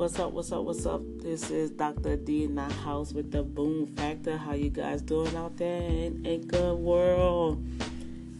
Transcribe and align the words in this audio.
What's 0.00 0.18
up? 0.18 0.32
What's 0.32 0.50
up? 0.50 0.64
What's 0.64 0.86
up? 0.86 1.02
This 1.18 1.50
is 1.50 1.70
Dr. 1.72 2.16
D 2.16 2.44
in 2.44 2.54
the 2.54 2.62
house 2.62 3.12
with 3.12 3.30
the 3.30 3.42
Boom 3.42 3.86
Factor. 3.86 4.38
How 4.38 4.54
you 4.54 4.70
guys 4.70 5.02
doing 5.02 5.36
out 5.36 5.58
there 5.58 5.82
in 5.82 6.22
a 6.24 6.38
good 6.38 6.78
world? 6.78 7.62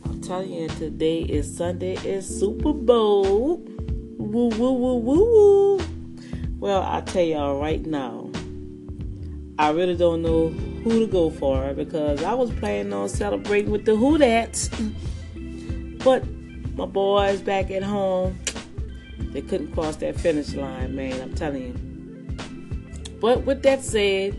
I'm 0.07 0.23
telling 0.23 0.51
you, 0.51 0.69
today 0.69 1.21
is 1.21 1.55
Sunday. 1.55 1.97
It's 1.97 2.27
Super 2.27 2.73
Bowl. 2.73 3.59
Woo 3.59 4.49
woo 4.49 4.73
woo 4.73 4.95
woo 4.95 5.25
woo. 5.25 5.81
Well, 6.59 6.83
I 6.83 7.03
tell 7.03 7.25
y'all 7.25 7.61
right 7.61 7.85
now, 7.85 8.31
I 9.59 9.69
really 9.73 9.99
don't 9.99 10.23
know 10.23 10.49
who 10.49 11.01
to 11.01 11.07
go 11.07 11.29
for 11.29 11.75
because 11.75 12.25
I 12.25 12.33
was 12.33 12.51
planning 12.53 12.95
on 12.95 13.11
celebrating 13.11 13.71
with 13.71 13.85
the 13.85 13.97
Who 13.97 14.17
Dats, 14.17 14.71
but 16.05 16.25
my 16.75 16.87
boys 16.87 17.43
back 17.43 17.71
at 17.71 17.83
home 17.83 18.39
they 19.33 19.43
couldn't 19.43 19.73
cross 19.73 19.97
that 19.97 20.17
finish 20.17 20.55
line, 20.55 20.95
man. 20.95 21.21
I'm 21.21 21.35
telling 21.35 21.63
you. 21.63 23.11
But 23.21 23.45
with 23.45 23.63
that 23.63 23.85
said, 23.85 24.35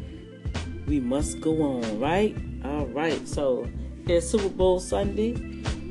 we 0.87 0.99
must 0.99 1.39
go 1.39 1.61
on, 1.61 1.99
right? 1.99 2.35
All 2.65 2.87
right. 2.87 3.27
So 3.27 3.67
it's 4.07 4.29
Super 4.29 4.49
Bowl 4.49 4.79
Sunday. 4.79 5.33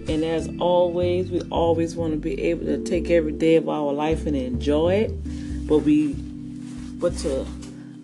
And 0.09 0.25
as 0.25 0.51
always, 0.59 1.31
we 1.31 1.41
always 1.51 1.95
want 1.95 2.13
to 2.13 2.19
be 2.19 2.41
able 2.43 2.67
to 2.67 2.83
take 2.83 3.11
every 3.11 3.33
day 3.33 3.57
of 3.57 3.69
our 3.69 3.93
life 3.93 4.27
and 4.27 4.37
enjoy 4.37 4.95
it. 4.95 5.67
But 5.69 5.79
we, 5.79 6.15
but 6.99 7.17
to 7.19 7.47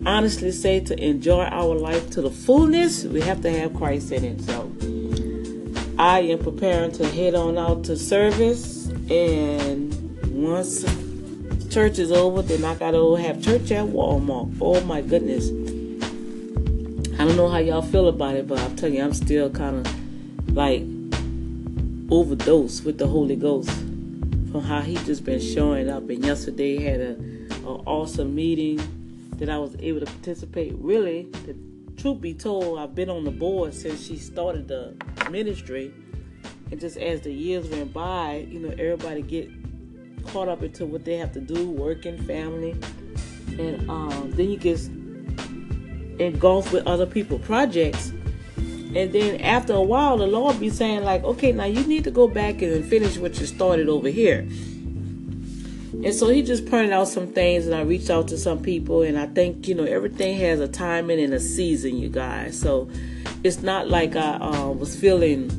honestly 0.05 0.51
say 0.51 0.79
to 0.79 1.03
enjoy 1.03 1.43
our 1.43 1.75
life 1.75 2.09
to 2.11 2.21
the 2.21 2.31
fullness, 2.31 3.03
we 3.03 3.21
have 3.21 3.41
to 3.41 3.51
have 3.51 3.73
Christ 3.73 4.11
in 4.11 4.23
it. 4.23 4.41
So 4.41 4.71
I 5.99 6.21
am 6.21 6.39
preparing 6.39 6.91
to 6.93 7.07
head 7.07 7.35
on 7.35 7.57
out 7.57 7.83
to 7.85 7.97
service 7.97 8.87
and 9.09 9.86
once 10.37 10.83
church 11.73 11.99
is 11.99 12.11
over, 12.11 12.41
then 12.41 12.63
I 12.63 12.75
gotta 12.75 13.15
have 13.15 13.41
church 13.41 13.71
at 13.71 13.85
Walmart. 13.85 14.55
Oh 14.61 14.79
my 14.81 15.01
goodness. 15.01 15.49
I 17.19 17.25
don't 17.25 17.35
know 17.35 17.49
how 17.49 17.57
y'all 17.57 17.81
feel 17.81 18.07
about 18.07 18.35
it, 18.35 18.47
but 18.47 18.59
I'm 18.59 18.75
telling 18.75 18.95
you, 18.95 19.03
I'm 19.03 19.13
still 19.13 19.49
kind 19.49 19.85
of 19.85 20.55
like 20.55 20.83
overdosed 22.11 22.85
with 22.85 22.99
the 22.99 23.07
Holy 23.07 23.35
Ghost 23.35 23.69
from 23.69 24.61
how 24.61 24.81
he 24.81 24.95
just 25.05 25.25
been 25.25 25.41
showing 25.41 25.89
up. 25.89 26.07
And 26.09 26.23
yesterday 26.23 26.81
had 26.81 27.01
a, 27.01 27.17
a 27.65 27.73
awesome 27.85 28.35
meeting 28.35 28.79
that 29.37 29.49
I 29.49 29.57
was 29.57 29.75
able 29.79 29.99
to 30.01 30.05
participate. 30.05 30.75
Really, 30.75 31.23
the 31.45 31.55
truth 31.99 32.21
be 32.21 32.35
told, 32.35 32.79
I've 32.79 32.93
been 32.93 33.09
on 33.09 33.23
the 33.23 33.31
board 33.31 33.73
since 33.73 34.05
she 34.05 34.17
started 34.17 34.67
the 34.67 34.95
ministry. 35.31 35.91
And 36.69 36.79
just 36.79 36.97
as 36.97 37.21
the 37.21 37.33
years 37.33 37.67
went 37.67 37.93
by, 37.93 38.45
you 38.49 38.59
know, 38.59 38.69
everybody 38.69 39.21
get 39.21 39.49
caught 40.27 40.47
up 40.47 40.63
into 40.63 40.85
what 40.85 41.05
they 41.05 41.15
have 41.17 41.31
to 41.33 41.41
do, 41.41 41.69
working, 41.69 42.17
family, 42.23 42.75
and 43.57 43.89
um, 43.89 44.31
then 44.31 44.49
you 44.49 44.57
get 44.57 44.79
engulfed 46.19 46.71
with 46.71 46.85
other 46.87 47.05
people 47.05 47.39
projects. 47.39 48.09
And 48.95 49.11
then 49.11 49.41
after 49.41 49.73
a 49.73 49.81
while, 49.81 50.17
the 50.17 50.27
Lord 50.27 50.59
be 50.59 50.69
saying 50.69 51.03
like, 51.03 51.23
okay, 51.23 51.51
now 51.51 51.65
you 51.65 51.85
need 51.85 52.03
to 52.05 52.11
go 52.11 52.27
back 52.27 52.61
and 52.61 52.85
finish 52.85 53.17
what 53.17 53.39
you 53.39 53.45
started 53.45 53.89
over 53.89 54.09
here. 54.09 54.47
And 56.03 56.13
so 56.13 56.29
he 56.29 56.43
just 56.43 56.67
pointed 56.67 56.91
out 56.91 57.07
some 57.07 57.27
things, 57.27 57.65
and 57.65 57.73
I 57.73 57.81
reached 57.81 58.09
out 58.09 58.27
to 58.27 58.37
some 58.37 58.61
people, 58.61 59.01
and 59.01 59.17
I 59.17 59.25
think 59.25 59.67
you 59.67 59.73
know 59.73 59.83
everything 59.83 60.37
has 60.37 60.59
a 60.59 60.67
timing 60.67 61.19
and 61.19 61.33
a 61.33 61.39
season, 61.39 61.97
you 61.97 62.07
guys. 62.07 62.59
So 62.59 62.87
it's 63.43 63.63
not 63.63 63.87
like 63.87 64.15
I 64.15 64.35
uh, 64.35 64.69
was 64.69 64.95
feeling 64.95 65.49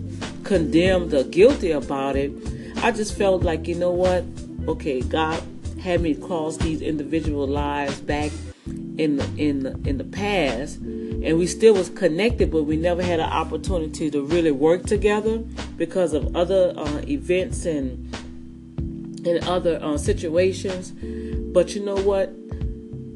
condemned 0.44 1.12
or 1.12 1.24
guilty 1.24 1.72
about 1.72 2.14
it. 2.14 2.32
I 2.76 2.92
just 2.92 3.18
felt 3.18 3.42
like 3.42 3.66
you 3.66 3.74
know 3.74 3.90
what, 3.90 4.24
okay, 4.68 5.00
God 5.00 5.42
had 5.80 6.00
me 6.00 6.14
cross 6.14 6.56
these 6.58 6.82
individual 6.82 7.46
lives 7.46 8.00
back 8.00 8.30
in 8.66 9.16
the, 9.16 9.24
in 9.36 9.62
the, 9.62 9.70
in 9.88 9.96
the 9.96 10.04
past, 10.04 10.76
and 10.78 11.38
we 11.38 11.46
still 11.46 11.74
was 11.74 11.88
connected, 11.88 12.50
but 12.50 12.64
we 12.64 12.76
never 12.76 13.02
had 13.02 13.20
an 13.20 13.30
opportunity 13.30 14.10
to 14.10 14.22
really 14.22 14.50
work 14.50 14.84
together 14.84 15.38
because 15.76 16.12
of 16.12 16.36
other 16.36 16.74
uh, 16.76 17.02
events 17.08 17.64
and 17.64 18.14
and 19.26 19.44
other 19.48 19.80
uh, 19.82 19.98
situations. 19.98 20.92
But 21.52 21.74
you 21.74 21.84
know 21.84 21.96
what? 21.96 22.32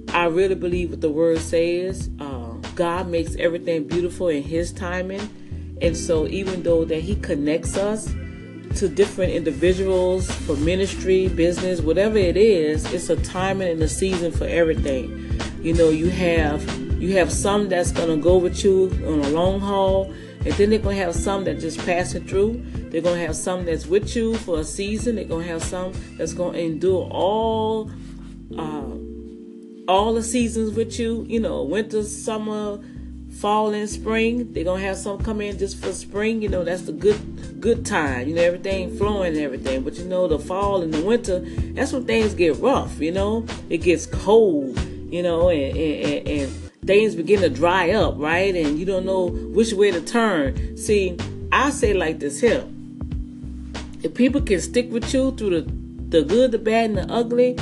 I 0.09 0.27
really 0.27 0.57
believe 0.57 0.91
what 0.91 1.01
the 1.01 1.11
word 1.11 1.39
says. 1.39 2.11
Uh, 2.19 2.55
God 2.75 3.09
makes 3.09 3.37
everything 3.37 3.85
beautiful 3.87 4.29
in 4.29 4.43
His 4.43 4.73
timing, 4.73 5.77
and 5.81 5.97
so 5.97 6.27
even 6.27 6.63
though 6.63 6.85
that 6.85 7.01
He 7.01 7.17
connects 7.17 7.77
us 7.77 8.13
to 8.75 8.89
different 8.89 9.33
individuals 9.33 10.31
for 10.31 10.57
ministry, 10.57 11.29
business, 11.29 11.81
whatever 11.81 12.19
it 12.19 12.37
is, 12.37 12.91
it's 12.93 13.11
a 13.11 13.17
timing 13.17 13.69
and 13.69 13.83
a 13.83 13.89
season 13.89 14.33
for 14.33 14.47
everything. 14.47 15.41
You 15.63 15.75
know, 15.75 15.91
you 15.91 16.11
have 16.11 16.63
you 17.01 17.17
have 17.17 17.33
some 17.33 17.69
that's 17.69 17.93
gonna 17.93 18.17
go 18.17 18.37
with 18.37 18.63
you 18.65 18.91
on 19.07 19.21
a 19.21 19.29
long 19.31 19.61
haul, 19.61 20.13
and 20.45 20.55
then 20.55 20.71
they're 20.71 20.79
gonna 20.79 20.97
have 20.97 21.15
some 21.15 21.45
that 21.45 21.61
just 21.61 21.79
passing 21.85 22.27
through. 22.27 22.63
They're 22.91 23.01
gonna 23.01 23.21
have 23.21 23.37
some 23.37 23.65
that's 23.65 23.87
with 23.87 24.15
you 24.15 24.35
for 24.37 24.61
a 24.61 24.65
season. 24.65 25.17
They're 25.17 25.25
gonna 25.25 25.45
have 25.45 25.63
some 25.63 25.93
that's 26.17 26.33
gonna 26.33 26.59
endure 26.59 27.09
all 27.11 27.91
uh, 28.57 28.91
all 29.89 30.15
the 30.15 30.23
seasons 30.23 30.77
with 30.77 30.99
you. 30.99 31.25
You 31.29 31.41
know, 31.41 31.63
winter, 31.63 32.03
summer, 32.03 32.81
fall 33.39 33.73
and 33.73 33.89
spring. 33.89 34.53
They're 34.53 34.65
gonna 34.65 34.83
have 34.83 34.97
some 34.97 35.19
come 35.19 35.41
in 35.41 35.59
just 35.59 35.83
for 35.83 35.93
spring. 35.93 36.43
You 36.43 36.49
know, 36.49 36.65
that's 36.65 36.83
the 36.83 36.93
good 36.93 37.32
good 37.63 37.87
time. 37.87 38.29
You 38.29 38.35
know, 38.35 38.43
everything 38.43 38.95
flowing 38.99 39.35
and 39.35 39.39
everything. 39.39 39.83
But 39.83 39.95
you 39.95 40.05
know, 40.05 40.27
the 40.27 40.39
fall 40.39 40.83
and 40.83 40.93
the 40.93 41.01
winter, 41.01 41.41
that's 41.73 41.93
when 41.93 42.05
things 42.05 42.35
get 42.35 42.57
rough. 42.57 43.01
You 43.01 43.13
know, 43.13 43.47
it 43.71 43.79
gets 43.79 44.05
cold. 44.05 44.79
You 45.11 45.23
know, 45.23 45.49
and 45.49 45.77
and, 45.77 46.29
and 46.29 46.53
things 46.85 47.15
begin 47.15 47.41
to 47.41 47.49
dry 47.49 47.93
up, 47.93 48.15
right? 48.19 48.55
And 48.55 48.79
you 48.79 48.85
don't 48.85 49.07
know 49.07 49.29
which 49.29 49.73
way 49.73 49.91
to 49.93 50.01
turn. 50.03 50.77
See, 50.77 51.17
I 51.51 51.71
say 51.71 51.95
like 51.95 52.19
this 52.19 52.41
here. 52.41 52.67
If 54.03 54.15
people 54.15 54.43
can 54.43 54.61
stick 54.61 54.91
with 54.91 55.15
you 55.15 55.31
through 55.33 55.63
the 55.63 55.83
the 56.19 56.23
good, 56.23 56.51
the 56.51 56.59
bad, 56.59 56.91
and 56.91 56.99
the 56.99 57.11
ugly, 57.11 57.55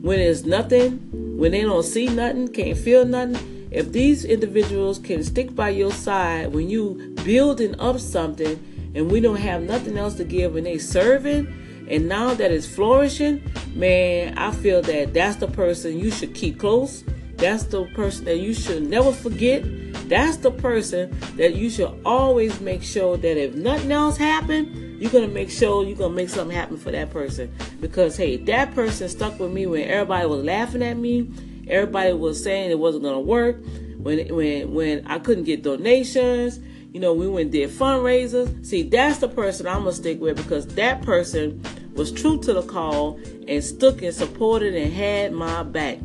when 0.00 0.18
there's 0.18 0.44
nothing, 0.44 0.98
when 1.38 1.50
they 1.50 1.62
don't 1.62 1.82
see 1.82 2.06
nothing, 2.06 2.48
can't 2.48 2.78
feel 2.78 3.04
nothing 3.04 3.54
if 3.70 3.90
these 3.90 4.24
individuals 4.24 4.98
can 4.98 5.24
stick 5.24 5.54
by 5.54 5.70
your 5.70 5.90
side 5.90 6.52
when 6.52 6.70
you 6.70 7.14
building 7.24 7.78
up 7.80 7.98
something 7.98 8.56
and 8.96 9.10
we 9.10 9.20
don't 9.20 9.36
have 9.36 9.62
nothing 9.62 9.96
else 9.96 10.14
to 10.14 10.24
give 10.24 10.56
and 10.56 10.66
they 10.66 10.78
serving. 10.78 11.86
And 11.88 12.08
now 12.08 12.34
that 12.34 12.50
it's 12.50 12.66
flourishing 12.66 13.40
man 13.76 14.36
i 14.38 14.50
feel 14.50 14.82
that 14.82 15.12
that's 15.12 15.36
the 15.36 15.46
person 15.46 15.98
you 15.98 16.10
should 16.10 16.34
keep 16.34 16.58
close. 16.58 17.04
That's 17.36 17.64
the 17.64 17.84
person 17.94 18.24
that 18.24 18.38
you 18.38 18.54
should 18.54 18.88
never 18.88 19.12
forget. 19.12 19.62
That's 20.08 20.38
the 20.38 20.50
person 20.50 21.14
that 21.36 21.54
you 21.54 21.68
should 21.68 22.00
always 22.04 22.60
make 22.60 22.82
sure 22.82 23.16
that 23.18 23.36
if 23.36 23.54
nothing 23.54 23.92
else 23.92 24.16
happen 24.16 24.96
you're 24.98 25.10
gonna 25.10 25.28
make 25.28 25.50
sure 25.50 25.84
you're 25.84 25.96
gonna 25.96 26.14
make 26.14 26.30
something 26.30 26.56
happen 26.56 26.78
for 26.78 26.90
that 26.90 27.10
person. 27.10 27.54
Because 27.80 28.16
hey 28.16 28.36
that 28.38 28.74
person 28.74 29.08
stuck 29.08 29.38
with 29.38 29.52
me 29.52 29.66
when 29.66 29.88
everybody 29.88 30.26
was 30.26 30.42
laughing 30.42 30.82
at 30.82 30.96
me 30.96 31.30
Everybody 31.68 32.12
was 32.12 32.42
saying 32.42 32.70
it 32.70 32.78
wasn't 32.78 33.04
gonna 33.04 33.20
work. 33.20 33.56
When 33.98 34.32
when 34.34 34.72
when 34.72 35.06
I 35.06 35.18
couldn't 35.18 35.44
get 35.44 35.62
donations, 35.62 36.60
you 36.96 37.00
know, 37.00 37.12
we 37.12 37.28
went 37.28 37.50
did 37.50 37.68
fundraisers. 37.68 38.64
See, 38.64 38.82
that's 38.82 39.18
the 39.18 39.28
person 39.28 39.66
I'm 39.66 39.80
gonna 39.80 39.92
stick 39.92 40.18
with 40.18 40.38
because 40.38 40.66
that 40.76 41.02
person 41.02 41.62
was 41.92 42.10
true 42.10 42.40
to 42.40 42.54
the 42.54 42.62
call 42.62 43.20
and 43.46 43.62
stuck 43.62 44.00
and 44.00 44.14
supported 44.14 44.74
and 44.74 44.90
had 44.90 45.34
my 45.34 45.62
back. 45.62 45.98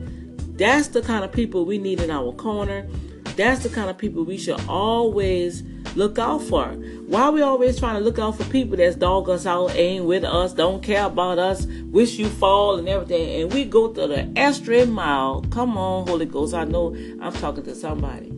That's 0.57 0.89
the 0.89 1.01
kind 1.01 1.23
of 1.23 1.31
people 1.31 1.63
we 1.63 1.77
need 1.77 2.01
in 2.01 2.11
our 2.11 2.33
corner. 2.33 2.89
That's 3.37 3.63
the 3.63 3.69
kind 3.69 3.89
of 3.89 3.97
people 3.97 4.25
we 4.25 4.37
should 4.37 4.59
always 4.67 5.63
look 5.95 6.19
out 6.19 6.41
for. 6.41 6.65
Why 7.07 7.29
we 7.29 7.41
always 7.41 7.79
trying 7.79 7.95
to 7.95 8.01
look 8.01 8.19
out 8.19 8.35
for 8.35 8.43
people 8.51 8.75
that's 8.75 8.97
dog 8.97 9.29
us 9.29 9.45
out, 9.45 9.73
ain't 9.73 10.03
with 10.03 10.25
us, 10.25 10.51
don't 10.51 10.83
care 10.83 11.05
about 11.05 11.39
us, 11.39 11.67
wish 11.85 12.19
you 12.19 12.27
fall 12.27 12.75
and 12.75 12.89
everything, 12.89 13.43
and 13.43 13.53
we 13.53 13.63
go 13.63 13.93
to 13.93 14.07
the 14.07 14.29
extra 14.35 14.85
mile. 14.85 15.45
Come 15.51 15.77
on, 15.77 16.05
Holy 16.05 16.25
Ghost. 16.25 16.53
I 16.53 16.65
know 16.65 16.93
I'm 17.21 17.31
talking 17.31 17.63
to 17.63 17.75
somebody. 17.75 18.30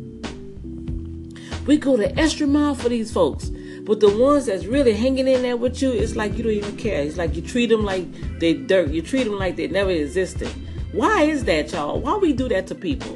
We 1.66 1.78
go 1.78 1.96
the 1.98 2.18
extra 2.20 2.46
mile 2.46 2.76
for 2.76 2.90
these 2.90 3.12
folks. 3.12 3.50
But 3.84 4.00
the 4.00 4.18
ones 4.18 4.46
that's 4.46 4.66
really 4.66 4.94
hanging 4.94 5.28
in 5.28 5.42
there 5.42 5.58
with 5.58 5.82
you, 5.82 5.92
it's 5.92 6.16
like 6.16 6.38
you 6.38 6.44
don't 6.44 6.54
even 6.54 6.78
care. 6.78 7.02
It's 7.02 7.18
like 7.18 7.36
you 7.36 7.42
treat 7.42 7.68
them 7.68 7.84
like 7.84 8.40
they 8.40 8.54
dirt. 8.54 8.90
You 8.90 9.02
treat 9.02 9.24
them 9.24 9.38
like 9.38 9.58
they 9.58 9.68
never 9.68 9.92
existed. 9.92 10.48
Why 10.94 11.24
is 11.24 11.44
that, 11.46 11.72
y'all? 11.74 12.00
Why 12.00 12.16
we 12.16 12.34
do 12.34 12.48
that 12.50 12.68
to 12.68 12.76
people? 12.76 13.16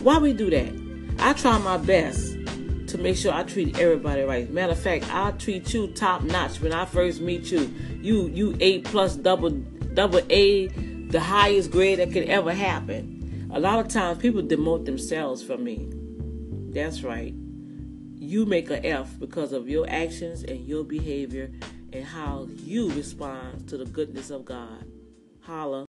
Why 0.00 0.18
we 0.18 0.32
do 0.32 0.50
that? 0.50 0.72
I 1.20 1.32
try 1.32 1.58
my 1.58 1.76
best 1.76 2.32
to 2.88 2.98
make 2.98 3.16
sure 3.16 3.32
I 3.32 3.42
treat 3.42 3.78
everybody 3.78 4.22
right. 4.22 4.50
Matter 4.50 4.72
of 4.72 4.78
fact, 4.78 5.12
I'll 5.12 5.32
treat 5.32 5.72
you 5.74 5.88
top 5.88 6.22
notch 6.22 6.60
when 6.60 6.72
I 6.72 6.84
first 6.84 7.20
meet 7.20 7.50
you. 7.50 7.72
You 8.00 8.28
you 8.28 8.56
A 8.60 8.80
plus 8.80 9.16
double 9.16 9.50
double 9.50 10.20
A, 10.30 10.66
the 10.66 11.20
highest 11.20 11.70
grade 11.70 11.98
that 11.98 12.12
could 12.12 12.24
ever 12.24 12.52
happen. 12.52 13.48
A 13.52 13.60
lot 13.60 13.78
of 13.78 13.88
times 13.88 14.18
people 14.18 14.42
demote 14.42 14.84
themselves 14.84 15.42
from 15.42 15.64
me. 15.64 15.88
That's 16.76 17.02
right. 17.02 17.32
You 17.32 18.44
make 18.44 18.68
a 18.68 18.84
F 18.84 19.18
because 19.18 19.54
of 19.54 19.66
your 19.66 19.88
actions 19.88 20.42
and 20.42 20.60
your 20.66 20.84
behavior 20.84 21.50
and 21.90 22.04
how 22.04 22.48
you 22.54 22.90
respond 22.90 23.66
to 23.70 23.78
the 23.78 23.86
goodness 23.86 24.28
of 24.28 24.44
God. 24.44 24.84
Holla. 25.40 25.86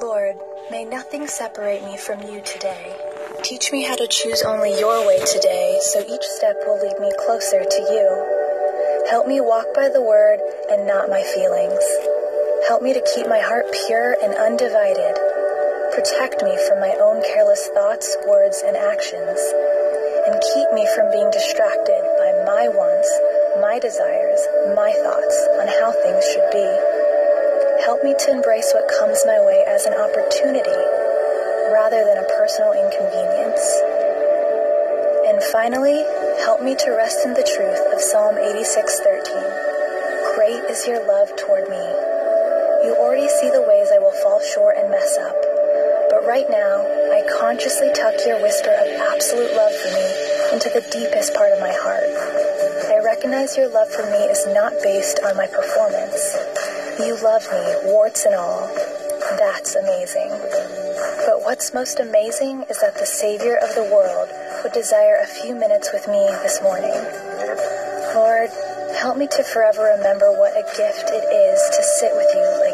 Lord, 0.00 0.36
may 0.70 0.86
nothing 0.86 1.26
separate 1.26 1.84
me 1.84 1.98
from 1.98 2.22
you 2.22 2.40
today. 2.40 2.96
Teach 3.44 3.70
me 3.70 3.84
how 3.84 3.96
to 3.96 4.08
choose 4.08 4.42
only 4.42 4.70
your 4.80 5.06
way 5.06 5.18
today, 5.26 5.78
so 5.82 6.00
each 6.00 6.24
step 6.24 6.56
will 6.64 6.80
lead 6.80 6.98
me 6.98 7.12
closer 7.26 7.62
to 7.62 7.82
you. 7.92 9.06
Help 9.10 9.26
me 9.26 9.42
walk 9.42 9.66
by 9.74 9.90
the 9.90 10.00
word 10.00 10.40
and 10.70 10.86
not 10.86 11.10
my 11.10 11.22
feelings. 11.34 11.84
Help 12.68 12.82
me 12.82 12.94
to 12.94 13.06
keep 13.14 13.28
my 13.28 13.40
heart 13.40 13.66
pure 13.86 14.16
and 14.22 14.32
undivided. 14.34 15.31
Protect 15.92 16.42
me 16.42 16.56
from 16.66 16.80
my 16.80 16.96
own 17.04 17.20
careless 17.20 17.68
thoughts, 17.76 18.16
words, 18.26 18.64
and 18.64 18.76
actions. 18.76 19.40
And 20.24 20.40
keep 20.40 20.72
me 20.72 20.88
from 20.96 21.12
being 21.12 21.30
distracted 21.30 22.00
by 22.16 22.32
my 22.48 22.64
wants, 22.72 23.12
my 23.60 23.78
desires, 23.78 24.40
my 24.72 24.88
thoughts 25.04 25.36
on 25.60 25.68
how 25.68 25.92
things 25.92 26.24
should 26.32 26.48
be. 26.48 26.64
Help 27.84 28.00
me 28.00 28.16
to 28.24 28.32
embrace 28.32 28.72
what 28.72 28.88
comes 28.88 29.20
my 29.28 29.36
way 29.44 29.68
as 29.68 29.84
an 29.84 29.92
opportunity 29.92 30.80
rather 31.68 32.00
than 32.08 32.24
a 32.24 32.30
personal 32.40 32.72
inconvenience. 32.72 33.64
And 35.28 35.44
finally, 35.52 36.08
help 36.40 36.64
me 36.64 36.72
to 36.72 36.96
rest 36.96 37.20
in 37.26 37.36
the 37.36 37.44
truth 37.44 37.84
of 37.92 38.00
Psalm 38.00 38.40
86:13. 38.40 39.44
Great 40.40 40.64
is 40.72 40.88
your 40.88 41.04
love 41.04 41.36
toward 41.36 41.68
me. 41.68 41.84
You 42.82 42.96
already 42.98 43.28
see 43.28 43.48
the 43.48 43.62
ways 43.62 43.92
I 43.94 43.98
will 43.98 44.10
fall 44.10 44.40
short 44.40 44.71
consciously 48.02 48.18
tuck 48.18 48.26
your 48.26 48.42
whisper 48.42 48.70
of 48.70 48.88
absolute 49.14 49.54
love 49.54 49.74
for 49.78 49.90
me 49.94 50.08
into 50.52 50.68
the 50.74 50.82
deepest 50.90 51.34
part 51.34 51.52
of 51.52 51.60
my 51.60 51.72
heart. 51.72 52.04
I 52.90 52.98
recognize 53.04 53.56
your 53.56 53.68
love 53.68 53.88
for 53.88 54.02
me 54.02 54.18
is 54.26 54.46
not 54.48 54.72
based 54.82 55.20
on 55.24 55.36
my 55.36 55.46
performance. 55.46 56.36
You 56.98 57.16
love 57.22 57.46
me, 57.50 57.90
warts 57.90 58.26
and 58.26 58.34
all. 58.34 58.66
That's 59.38 59.76
amazing. 59.76 60.30
But 61.26 61.42
what's 61.42 61.72
most 61.74 62.00
amazing 62.00 62.64
is 62.68 62.80
that 62.80 62.98
the 62.98 63.06
Savior 63.06 63.56
of 63.62 63.74
the 63.74 63.84
world 63.84 64.28
would 64.62 64.72
desire 64.72 65.16
a 65.22 65.26
few 65.26 65.54
minutes 65.54 65.90
with 65.92 66.06
me 66.08 66.26
this 66.42 66.60
morning. 66.62 66.94
Lord, 68.14 68.50
help 68.98 69.16
me 69.16 69.26
to 69.26 69.42
forever 69.42 69.94
remember 69.96 70.30
what 70.32 70.52
a 70.52 70.62
gift 70.76 71.08
it 71.08 71.24
is 71.32 71.58
to 71.76 71.82
sit 71.82 72.12
with 72.14 72.28
you 72.34 72.44
like 72.60 72.71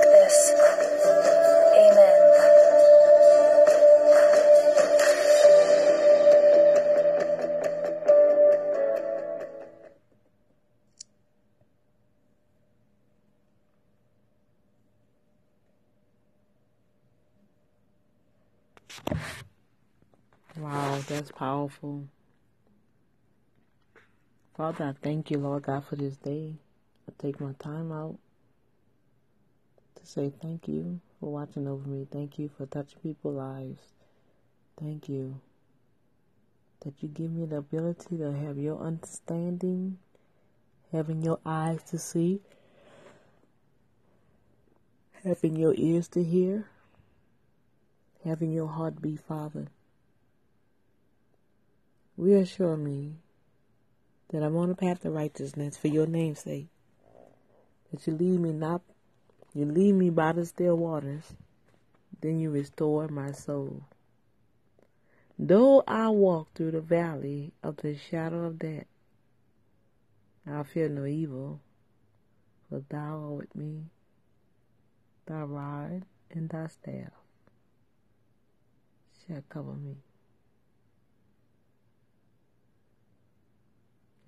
Wow, 20.56 20.98
that's 21.06 21.30
powerful. 21.30 22.08
Father, 24.56 24.86
I 24.86 24.92
thank 25.02 25.30
you, 25.30 25.38
Lord 25.38 25.62
God, 25.62 25.84
for 25.84 25.94
this 25.94 26.16
day. 26.16 26.54
I 27.08 27.12
take 27.16 27.40
my 27.40 27.52
time 27.60 27.92
out 27.92 28.18
to 29.94 30.06
say 30.06 30.32
thank 30.42 30.66
you 30.66 31.00
for 31.20 31.32
watching 31.32 31.68
over 31.68 31.88
me. 31.88 32.06
Thank 32.10 32.38
you 32.38 32.50
for 32.56 32.66
touching 32.66 32.98
people's 33.02 33.36
lives. 33.36 33.80
Thank 34.80 35.08
you 35.08 35.40
that 36.80 36.94
you 37.00 37.08
give 37.08 37.30
me 37.30 37.46
the 37.46 37.56
ability 37.56 38.16
to 38.18 38.32
have 38.32 38.58
your 38.58 38.80
understanding, 38.80 39.98
having 40.92 41.22
your 41.22 41.38
eyes 41.44 41.82
to 41.90 41.98
see, 41.98 42.40
having 45.24 45.56
your 45.56 45.74
ears 45.76 46.08
to 46.08 46.22
hear, 46.22 46.68
having 48.24 48.52
your 48.52 48.68
heart 48.68 49.00
be 49.00 49.16
Father. 49.16 49.66
Reassure 52.16 52.76
me 52.76 53.16
that 54.30 54.42
I'm 54.42 54.56
on 54.56 54.70
a 54.70 54.74
path 54.74 55.02
to 55.02 55.10
righteousness 55.10 55.76
for 55.76 55.88
your 55.88 56.06
name's 56.06 56.40
sake. 56.40 56.68
That 57.90 58.06
you 58.06 58.14
lead 58.14 58.40
me 58.40 58.52
not 58.52 58.82
you 59.54 59.64
lead 59.64 59.94
me 59.94 60.10
by 60.10 60.32
the 60.32 60.44
still 60.44 60.76
waters, 60.76 61.34
then 62.20 62.38
you 62.38 62.50
restore 62.50 63.08
my 63.08 63.32
soul. 63.32 63.82
Though 65.38 65.82
I 65.88 66.08
walk 66.10 66.52
through 66.54 66.72
the 66.72 66.80
valley 66.80 67.52
of 67.62 67.78
the 67.78 67.96
shadow 67.96 68.44
of 68.44 68.58
death, 68.58 68.84
I 70.46 70.62
fear 70.64 70.88
no 70.88 71.06
evil, 71.06 71.60
for 72.68 72.82
thou 72.88 73.20
art 73.22 73.36
with 73.36 73.56
me, 73.56 73.84
thy 75.26 75.42
rod 75.42 76.04
and 76.30 76.48
thy 76.50 76.66
staff 76.66 77.12
shall 79.28 79.42
cover 79.50 79.72
me. 79.72 79.94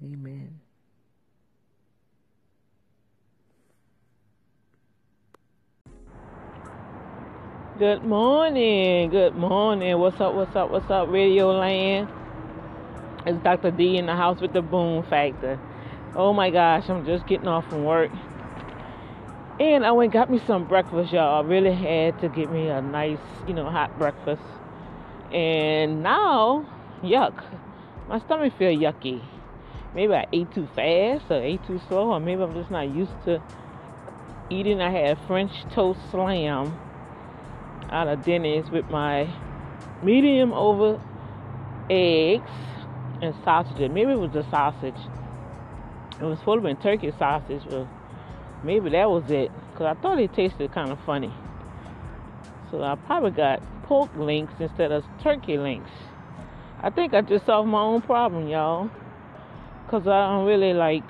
Amen. 0.02 0.61
Good 7.79 8.05
morning. 8.05 9.08
Good 9.11 9.35
morning. 9.37 9.99
What's 9.99 10.20
up? 10.20 10.35
What's 10.35 10.55
up? 10.55 10.70
What's 10.70 10.91
up, 10.91 11.08
Radio 11.08 11.50
Land? 11.52 12.08
It's 13.26 13.43
Dr. 13.43 13.70
D 13.70 13.97
in 13.97 14.06
the 14.06 14.17
house 14.17 14.41
with 14.41 14.52
the 14.52 14.62
boom 14.62 15.02
factor. 15.05 15.58
Oh 16.14 16.35
my 16.35 16.50
gosh, 16.50 16.88
I'm 16.91 17.06
just 17.06 17.26
getting 17.26 17.49
off 17.49 17.67
from 17.70 17.85
work. 17.85 18.11
And 19.58 19.85
I 19.85 19.93
went 19.93 20.12
got 20.12 20.31
me 20.31 20.41
some 20.47 20.67
breakfast, 20.67 21.12
y'all. 21.12 21.44
I 21.44 21.47
really 21.47 21.75
had 21.75 22.19
to 22.20 22.29
get 22.29 22.50
me 22.50 22.69
a 22.69 22.82
nice, 22.82 23.19
you 23.47 23.55
know, 23.55 23.69
hot 23.70 23.97
breakfast. 23.99 24.43
And 25.32 26.03
now, 26.03 26.67
yuck. 27.03 27.44
My 28.09 28.19
stomach 28.19 28.53
feel 28.59 28.77
yucky. 28.77 29.23
Maybe 29.94 30.12
I 30.15 30.27
ate 30.32 30.53
too 30.53 30.69
fast 30.75 31.25
or 31.31 31.43
ate 31.43 31.65
too 31.67 31.81
slow, 31.88 32.12
or 32.12 32.21
maybe 32.21 32.43
I'm 32.43 32.55
just 32.55 32.71
not 32.71 32.88
used 32.88 33.12
to 33.25 33.43
eating. 34.50 34.81
I 34.81 34.91
had 34.91 35.19
French 35.27 35.53
toast 35.73 36.00
slam 36.11 36.79
out 37.91 38.09
of 38.09 38.25
Denny's 38.25 38.71
with 38.71 38.88
my 38.91 39.32
medium 40.03 40.53
over 40.53 41.00
eggs 41.88 42.50
and 43.23 43.35
sausage. 43.44 43.91
Maybe 43.91 44.12
it 44.12 44.19
was 44.19 44.33
the 44.33 44.49
sausage. 44.50 44.94
It 46.21 46.25
was 46.25 46.38
to 46.41 46.61
be 46.61 46.75
turkey 46.75 47.12
sausage, 47.19 47.62
but 47.69 47.87
maybe 48.62 48.91
that 48.91 49.11
was 49.11 49.25
it. 49.31 49.50
Because 49.73 49.97
I 49.97 50.00
thought 50.00 50.21
it 50.21 50.33
tasted 50.35 50.73
kind 50.73 50.91
of 50.91 50.99
funny. 51.05 51.33
So 52.71 52.83
I 52.83 52.95
probably 52.95 53.31
got 53.31 53.62
pork 53.90 54.11
links 54.14 54.54
instead 54.61 54.92
of 54.92 55.04
turkey 55.20 55.59
links. 55.59 55.90
I 56.80 56.90
think 56.90 57.12
I 57.12 57.23
just 57.23 57.44
solved 57.44 57.68
my 57.68 57.82
own 57.82 58.00
problem, 58.00 58.47
y'all. 58.47 58.88
Because 59.85 60.06
I 60.06 60.28
don't 60.28 60.47
really 60.47 60.73
like 60.73 61.02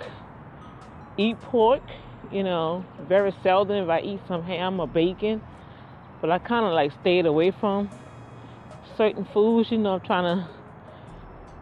eat 1.18 1.36
pork, 1.42 1.82
you 2.32 2.42
know, 2.42 2.82
very 3.06 3.34
seldom 3.42 3.84
if 3.84 3.88
I 3.90 4.00
eat 4.00 4.20
some 4.26 4.42
ham 4.42 4.80
or 4.80 4.88
bacon 4.88 5.42
but 6.20 6.30
I 6.30 6.38
kind 6.38 6.66
of 6.66 6.72
like 6.72 6.92
stayed 7.00 7.26
away 7.26 7.52
from 7.60 7.90
certain 8.96 9.26
foods. 9.32 9.70
You 9.70 9.78
know, 9.78 9.94
I'm 9.94 10.00
trying 10.00 10.46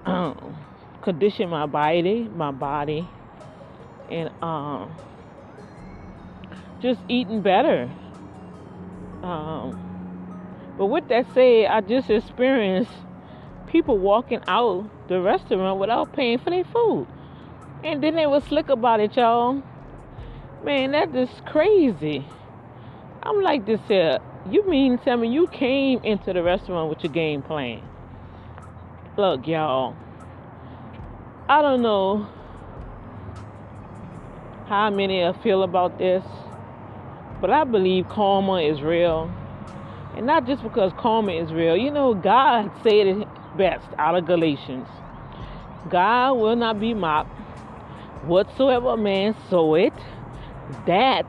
to 0.04 0.10
um, 0.10 0.56
condition 1.02 1.48
my 1.48 1.66
body, 1.66 2.28
my 2.34 2.50
body, 2.50 3.08
and 4.10 4.30
um, 4.42 4.96
just 6.82 7.00
eating 7.08 7.42
better. 7.42 7.92
Um, 9.22 9.87
but 10.78 10.86
with 10.86 11.08
that 11.08 11.26
said, 11.34 11.66
I 11.66 11.80
just 11.80 12.08
experienced 12.08 12.92
people 13.66 13.98
walking 13.98 14.40
out 14.46 14.88
the 15.08 15.20
restaurant 15.20 15.80
without 15.80 16.12
paying 16.12 16.38
for 16.38 16.50
their 16.50 16.64
food, 16.64 17.06
and 17.84 18.02
then 18.02 18.14
they 18.14 18.26
was 18.26 18.44
slick 18.44 18.68
about 18.68 19.00
it, 19.00 19.16
y'all. 19.16 19.62
Man, 20.64 20.92
that 20.92 21.14
is 21.14 21.28
crazy. 21.44 22.24
I'm 23.22 23.42
like 23.42 23.66
this 23.66 23.80
here. 23.88 24.20
You 24.48 24.68
mean 24.70 24.98
tell 24.98 25.16
me 25.16 25.28
you 25.28 25.48
came 25.48 25.98
into 26.04 26.32
the 26.32 26.42
restaurant 26.42 26.88
with 26.88 27.02
your 27.02 27.12
game 27.12 27.42
plan? 27.42 27.82
Look, 29.16 29.46
y'all. 29.46 29.96
I 31.48 31.60
don't 31.60 31.82
know 31.82 32.28
how 34.68 34.90
many 34.90 35.32
feel 35.42 35.62
about 35.62 35.98
this, 35.98 36.24
but 37.40 37.50
I 37.50 37.64
believe 37.64 38.08
karma 38.08 38.60
is 38.60 38.80
real. 38.82 39.32
And 40.18 40.26
not 40.26 40.48
just 40.48 40.64
because 40.64 40.92
karma 40.98 41.30
is 41.30 41.52
real. 41.52 41.76
You 41.76 41.92
know, 41.92 42.12
God 42.12 42.72
said 42.82 43.06
it 43.06 43.28
best 43.56 43.86
out 43.98 44.16
of 44.16 44.26
Galatians. 44.26 44.88
God 45.88 46.32
will 46.32 46.56
not 46.56 46.80
be 46.80 46.92
mocked. 46.92 47.30
Whatsoever 48.24 48.96
man 48.96 49.36
soweth, 49.48 49.94
that 50.88 51.24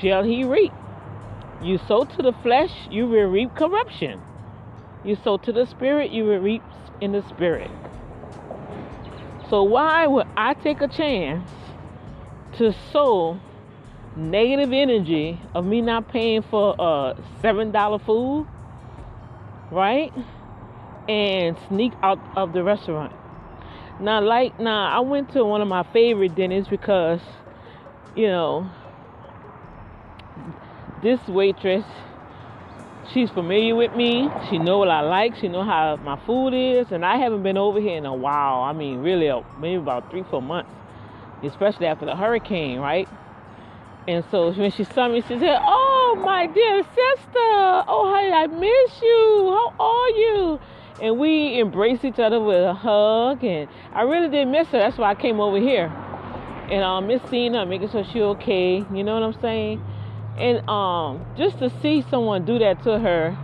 shall 0.00 0.22
he 0.22 0.44
reap. 0.44 0.72
You 1.60 1.78
sow 1.88 2.04
to 2.04 2.22
the 2.22 2.32
flesh, 2.32 2.70
you 2.88 3.08
will 3.08 3.26
reap 3.26 3.56
corruption. 3.56 4.22
You 5.04 5.16
sow 5.16 5.36
to 5.38 5.52
the 5.52 5.66
spirit, 5.66 6.12
you 6.12 6.22
will 6.24 6.38
reap 6.38 6.62
in 7.00 7.10
the 7.10 7.28
spirit. 7.28 7.72
So 9.48 9.64
why 9.64 10.06
would 10.06 10.28
I 10.36 10.54
take 10.54 10.80
a 10.80 10.86
chance 10.86 11.50
to 12.58 12.72
sow 12.92 13.40
negative 14.16 14.72
energy 14.72 15.40
of 15.54 15.64
me 15.64 15.80
not 15.80 16.08
paying 16.08 16.42
for 16.42 16.74
uh 16.80 17.14
seven 17.40 17.70
dollar 17.70 17.98
food, 17.98 18.46
right? 19.70 20.12
And 21.08 21.56
sneak 21.68 21.92
out 22.02 22.18
of 22.36 22.52
the 22.52 22.62
restaurant. 22.62 23.12
Now, 24.00 24.20
like 24.22 24.58
now, 24.58 24.88
I 24.96 25.00
went 25.00 25.32
to 25.32 25.44
one 25.44 25.60
of 25.60 25.68
my 25.68 25.82
favorite 25.92 26.34
dinners 26.34 26.66
because, 26.68 27.20
you 28.16 28.28
know, 28.28 28.70
this 31.02 31.20
waitress, 31.28 31.84
she's 33.12 33.30
familiar 33.30 33.74
with 33.74 33.94
me. 33.94 34.30
She 34.48 34.58
know 34.58 34.78
what 34.78 34.88
I 34.88 35.02
like. 35.02 35.36
She 35.36 35.48
know 35.48 35.64
how 35.64 35.96
my 35.96 36.18
food 36.24 36.54
is, 36.54 36.92
and 36.92 37.04
I 37.04 37.16
haven't 37.16 37.42
been 37.42 37.58
over 37.58 37.80
here 37.80 37.96
in 37.96 38.06
a 38.06 38.14
while. 38.14 38.62
I 38.62 38.72
mean, 38.72 38.98
really, 38.98 39.30
maybe 39.58 39.76
about 39.76 40.10
three, 40.10 40.24
four 40.30 40.40
months, 40.40 40.70
especially 41.42 41.86
after 41.86 42.06
the 42.06 42.16
hurricane, 42.16 42.78
right? 42.78 43.08
And 44.08 44.24
so 44.30 44.52
when 44.52 44.70
she 44.70 44.84
saw 44.84 45.08
me, 45.08 45.20
she 45.20 45.38
said, 45.38 45.60
"Oh, 45.62 46.20
my 46.24 46.46
dear 46.46 46.82
sister, 46.82 47.84
oh, 47.86 48.10
how 48.14 48.42
I 48.42 48.46
miss 48.46 49.02
you. 49.02 49.50
How 49.50 49.74
are 49.78 50.08
you?" 50.08 50.60
And 51.02 51.18
we 51.18 51.60
embraced 51.60 52.04
each 52.04 52.18
other 52.18 52.40
with 52.40 52.62
a 52.62 52.72
hug, 52.72 53.44
and 53.44 53.68
I 53.92 54.02
really 54.02 54.28
did 54.28 54.48
miss 54.48 54.68
her. 54.68 54.78
That's 54.78 54.96
why 54.96 55.10
I 55.10 55.14
came 55.14 55.38
over 55.38 55.58
here, 55.58 55.86
and 56.70 56.82
I 56.82 56.96
uh, 56.96 57.00
miss 57.02 57.20
seeing 57.30 57.52
her, 57.54 57.66
making 57.66 57.90
sure 57.90 58.04
she 58.04 58.22
okay. 58.22 58.84
You 58.92 59.04
know 59.04 59.14
what 59.14 59.22
I'm 59.22 59.40
saying? 59.40 59.82
And 60.38 60.66
um, 60.68 61.24
just 61.36 61.58
to 61.58 61.70
see 61.82 62.02
someone 62.10 62.46
do 62.46 62.58
that 62.58 62.82
to 62.84 62.98
her, 62.98 63.36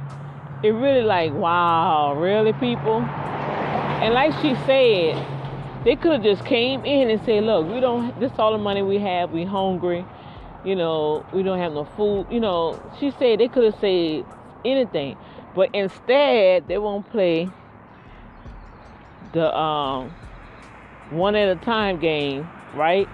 it 0.63 0.71
really 0.71 1.03
like, 1.03 1.33
wow, 1.33 2.15
really, 2.19 2.55
people. 2.55 3.03
And 3.03 4.15
like 4.15 4.33
she 4.41 4.55
said, 4.65 5.85
they 5.85 5.97
could 5.97 6.13
have 6.13 6.23
just 6.23 6.47
came 6.47 6.85
in 6.87 7.11
and 7.11 7.23
said, 7.27 7.45
look, 7.45 7.71
we 7.71 7.79
don't. 7.81 8.19
This 8.19 8.33
all 8.39 8.53
the 8.53 8.59
money 8.59 8.83
we 8.83 8.99
have. 8.99 9.31
We 9.31 9.45
hungry 9.45 10.07
you 10.67 10.75
know, 10.75 11.25
we 11.33 11.45
don't 11.45 11.61
have 11.61 11.73
no 11.73 11.85
food. 11.97 12.27
You 12.29 12.41
know, 12.41 12.83
she 12.99 13.13
said 13.13 13.39
they 13.39 13.49
could 13.49 13.65
have 13.65 13.81
said 13.81 14.27
anything, 14.65 15.17
but 15.55 15.71
instead 15.73 16.67
they 16.67 16.77
won't 16.77 17.09
play 17.11 17.49
the 19.33 19.57
um 19.57 20.11
one 21.11 21.37
at 21.37 21.57
a 21.57 21.61
time 21.65 22.01
game, 22.01 22.49
right? 22.75 23.09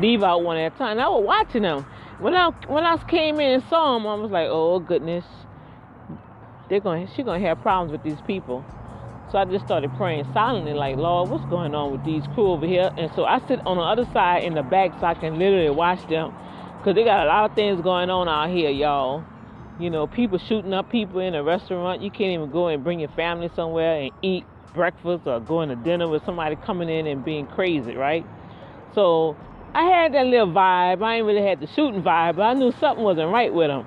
Leave 0.00 0.22
out 0.22 0.44
one 0.44 0.56
at 0.56 0.72
a 0.72 0.78
time. 0.78 0.92
And 0.92 1.00
I 1.00 1.08
was 1.08 1.24
watching 1.26 1.62
them 1.62 1.84
when 2.20 2.32
I 2.32 2.50
when 2.68 2.84
I 2.84 2.96
came 3.08 3.40
in 3.40 3.54
and 3.54 3.64
saw 3.68 3.94
them. 3.94 4.06
I 4.06 4.14
was 4.14 4.30
like, 4.30 4.46
oh 4.48 4.78
goodness, 4.78 5.24
they're 6.68 6.78
going. 6.78 7.08
She's 7.16 7.24
gonna 7.24 7.40
have 7.40 7.60
problems 7.60 7.90
with 7.90 8.04
these 8.04 8.20
people. 8.24 8.64
So 9.30 9.38
I 9.38 9.44
just 9.44 9.64
started 9.64 9.94
praying 9.96 10.26
silently, 10.34 10.74
like, 10.74 10.96
Lord, 10.96 11.30
what's 11.30 11.44
going 11.44 11.72
on 11.72 11.92
with 11.92 12.04
these 12.04 12.24
crew 12.34 12.50
over 12.50 12.66
here? 12.66 12.90
And 12.96 13.12
so 13.14 13.24
I 13.24 13.38
sit 13.46 13.60
on 13.64 13.76
the 13.76 13.82
other 13.82 14.04
side 14.12 14.42
in 14.42 14.54
the 14.54 14.62
back 14.64 14.90
so 14.98 15.06
I 15.06 15.14
can 15.14 15.38
literally 15.38 15.70
watch 15.70 16.04
them. 16.08 16.34
Because 16.78 16.96
they 16.96 17.04
got 17.04 17.24
a 17.24 17.28
lot 17.28 17.48
of 17.48 17.54
things 17.54 17.80
going 17.80 18.10
on 18.10 18.28
out 18.28 18.50
here, 18.50 18.70
y'all. 18.70 19.24
You 19.78 19.88
know, 19.88 20.08
people 20.08 20.38
shooting 20.38 20.74
up 20.74 20.90
people 20.90 21.20
in 21.20 21.36
a 21.36 21.44
restaurant. 21.44 22.02
You 22.02 22.10
can't 22.10 22.32
even 22.32 22.50
go 22.50 22.66
and 22.68 22.82
bring 22.82 22.98
your 22.98 23.08
family 23.10 23.50
somewhere 23.54 24.02
and 24.02 24.10
eat 24.20 24.44
breakfast 24.74 25.26
or 25.26 25.38
going 25.38 25.68
to 25.68 25.76
dinner 25.76 26.08
with 26.08 26.24
somebody 26.24 26.56
coming 26.56 26.88
in 26.88 27.06
and 27.06 27.24
being 27.24 27.46
crazy, 27.46 27.94
right? 27.94 28.26
So 28.96 29.36
I 29.74 29.84
had 29.84 30.12
that 30.14 30.26
little 30.26 30.48
vibe. 30.48 31.04
I 31.04 31.16
ain't 31.16 31.26
really 31.26 31.46
had 31.46 31.60
the 31.60 31.68
shooting 31.68 32.02
vibe, 32.02 32.36
but 32.36 32.42
I 32.42 32.54
knew 32.54 32.72
something 32.80 33.04
wasn't 33.04 33.30
right 33.30 33.54
with 33.54 33.68
them. 33.68 33.86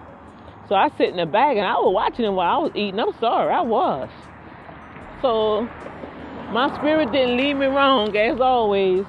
So 0.69 0.75
I 0.75 0.87
sit 0.97 1.09
in 1.09 1.17
the 1.17 1.25
back 1.25 1.57
and 1.57 1.65
I 1.65 1.73
was 1.73 1.93
watching 1.93 2.23
them 2.23 2.35
while 2.35 2.55
I 2.55 2.63
was 2.63 2.71
eating. 2.75 2.97
I'm 2.97 3.11
sorry, 3.19 3.53
I 3.53 3.61
was. 3.61 4.09
So 5.23 5.69
my 6.51 6.69
spirit 6.75 7.13
didn't 7.13 7.37
lead 7.37 7.53
me 7.53 7.67
wrong 7.67 8.13
as 8.17 8.41
always. 8.41 9.05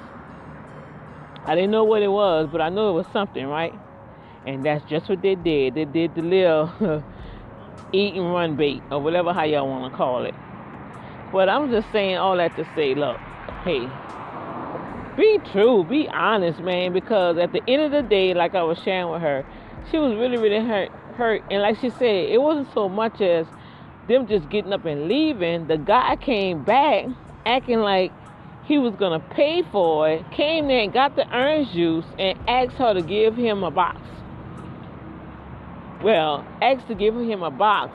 I 1.45 1.55
didn't 1.55 1.71
know 1.71 1.83
what 1.83 2.01
it 2.01 2.07
was, 2.07 2.47
but 2.49 2.61
I 2.61 2.69
knew 2.69 2.87
it 2.87 2.93
was 2.93 3.05
something, 3.11 3.45
right? 3.45 3.73
And 4.45 4.65
that's 4.65 4.81
just 4.89 5.09
what 5.09 5.21
they 5.21 5.35
did. 5.35 5.75
They 5.75 5.83
did 5.83 6.15
the 6.15 6.21
little 6.21 6.71
eat 7.91 8.13
and 8.15 8.31
run 8.33 8.55
bait 8.55 8.81
or 8.89 9.01
whatever 9.01 9.33
how 9.33 9.43
y'all 9.43 9.67
want 9.67 9.91
to 9.91 9.97
call 9.97 10.23
it. 10.23 10.33
But 11.33 11.49
I'm 11.49 11.69
just 11.69 11.91
saying 11.91 12.15
all 12.15 12.37
that 12.37 12.55
to 12.55 12.65
say, 12.77 12.95
look, 12.95 13.17
hey, 13.65 13.89
be 15.17 15.39
true, 15.51 15.83
be 15.83 16.07
honest, 16.07 16.61
man, 16.61 16.93
because 16.93 17.37
at 17.37 17.51
the 17.51 17.61
end 17.67 17.81
of 17.81 17.91
the 17.91 18.07
day, 18.07 18.33
like 18.33 18.55
I 18.55 18.63
was 18.63 18.77
sharing 18.85 19.11
with 19.11 19.21
her, 19.21 19.45
she 19.91 19.97
was 19.97 20.15
really, 20.15 20.37
really 20.37 20.65
hurt 20.65 20.91
hurt. 21.17 21.43
And 21.51 21.61
like 21.61 21.77
she 21.79 21.89
said, 21.89 22.29
it 22.29 22.41
wasn't 22.41 22.73
so 22.73 22.87
much 22.87 23.19
as 23.19 23.47
them 24.07 24.27
just 24.27 24.49
getting 24.49 24.73
up 24.73 24.85
and 24.85 25.07
leaving, 25.07 25.67
the 25.67 25.77
guy 25.77 26.15
came 26.15 26.63
back 26.63 27.05
acting 27.45 27.79
like 27.79 28.11
he 28.65 28.77
was 28.77 28.95
gonna 28.95 29.19
pay 29.19 29.63
for 29.71 30.09
it, 30.09 30.23
came 30.31 30.67
there 30.67 30.81
and 30.81 30.91
got 30.91 31.15
the 31.15 31.27
orange 31.35 31.71
juice 31.71 32.05
and 32.17 32.37
asked 32.47 32.75
her 32.77 32.93
to 32.93 33.01
give 33.01 33.35
him 33.35 33.63
a 33.63 33.71
box. 33.71 33.99
Well, 36.03 36.45
asked 36.61 36.87
to 36.87 36.95
give 36.95 37.15
him 37.15 37.43
a 37.43 37.51
box. 37.51 37.91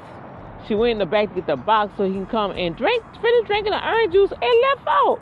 She 0.69 0.75
went 0.75 0.93
in 0.93 0.99
the 0.99 1.07
back 1.07 1.29
to 1.31 1.35
get 1.37 1.47
the 1.47 1.57
box 1.57 1.93
so 1.97 2.05
he 2.05 2.13
can 2.13 2.27
come 2.27 2.53
and 2.53 2.77
drink, 2.77 3.03
finish 3.21 3.47
drinking 3.47 3.73
the 3.73 3.85
orange 3.85 4.13
juice 4.13 4.31
and 4.31 4.41
left 4.41 4.87
out. 4.87 5.21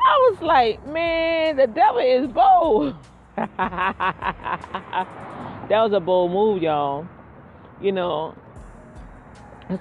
I 0.00 0.30
was 0.30 0.40
like, 0.42 0.86
man, 0.86 1.56
the 1.56 1.66
devil 1.66 1.98
is 1.98 2.26
bold. 2.28 2.94
that 3.36 5.06
was 5.68 5.92
a 5.92 6.00
bold 6.00 6.32
move, 6.32 6.62
y'all. 6.62 7.06
You 7.80 7.92
know, 7.92 8.34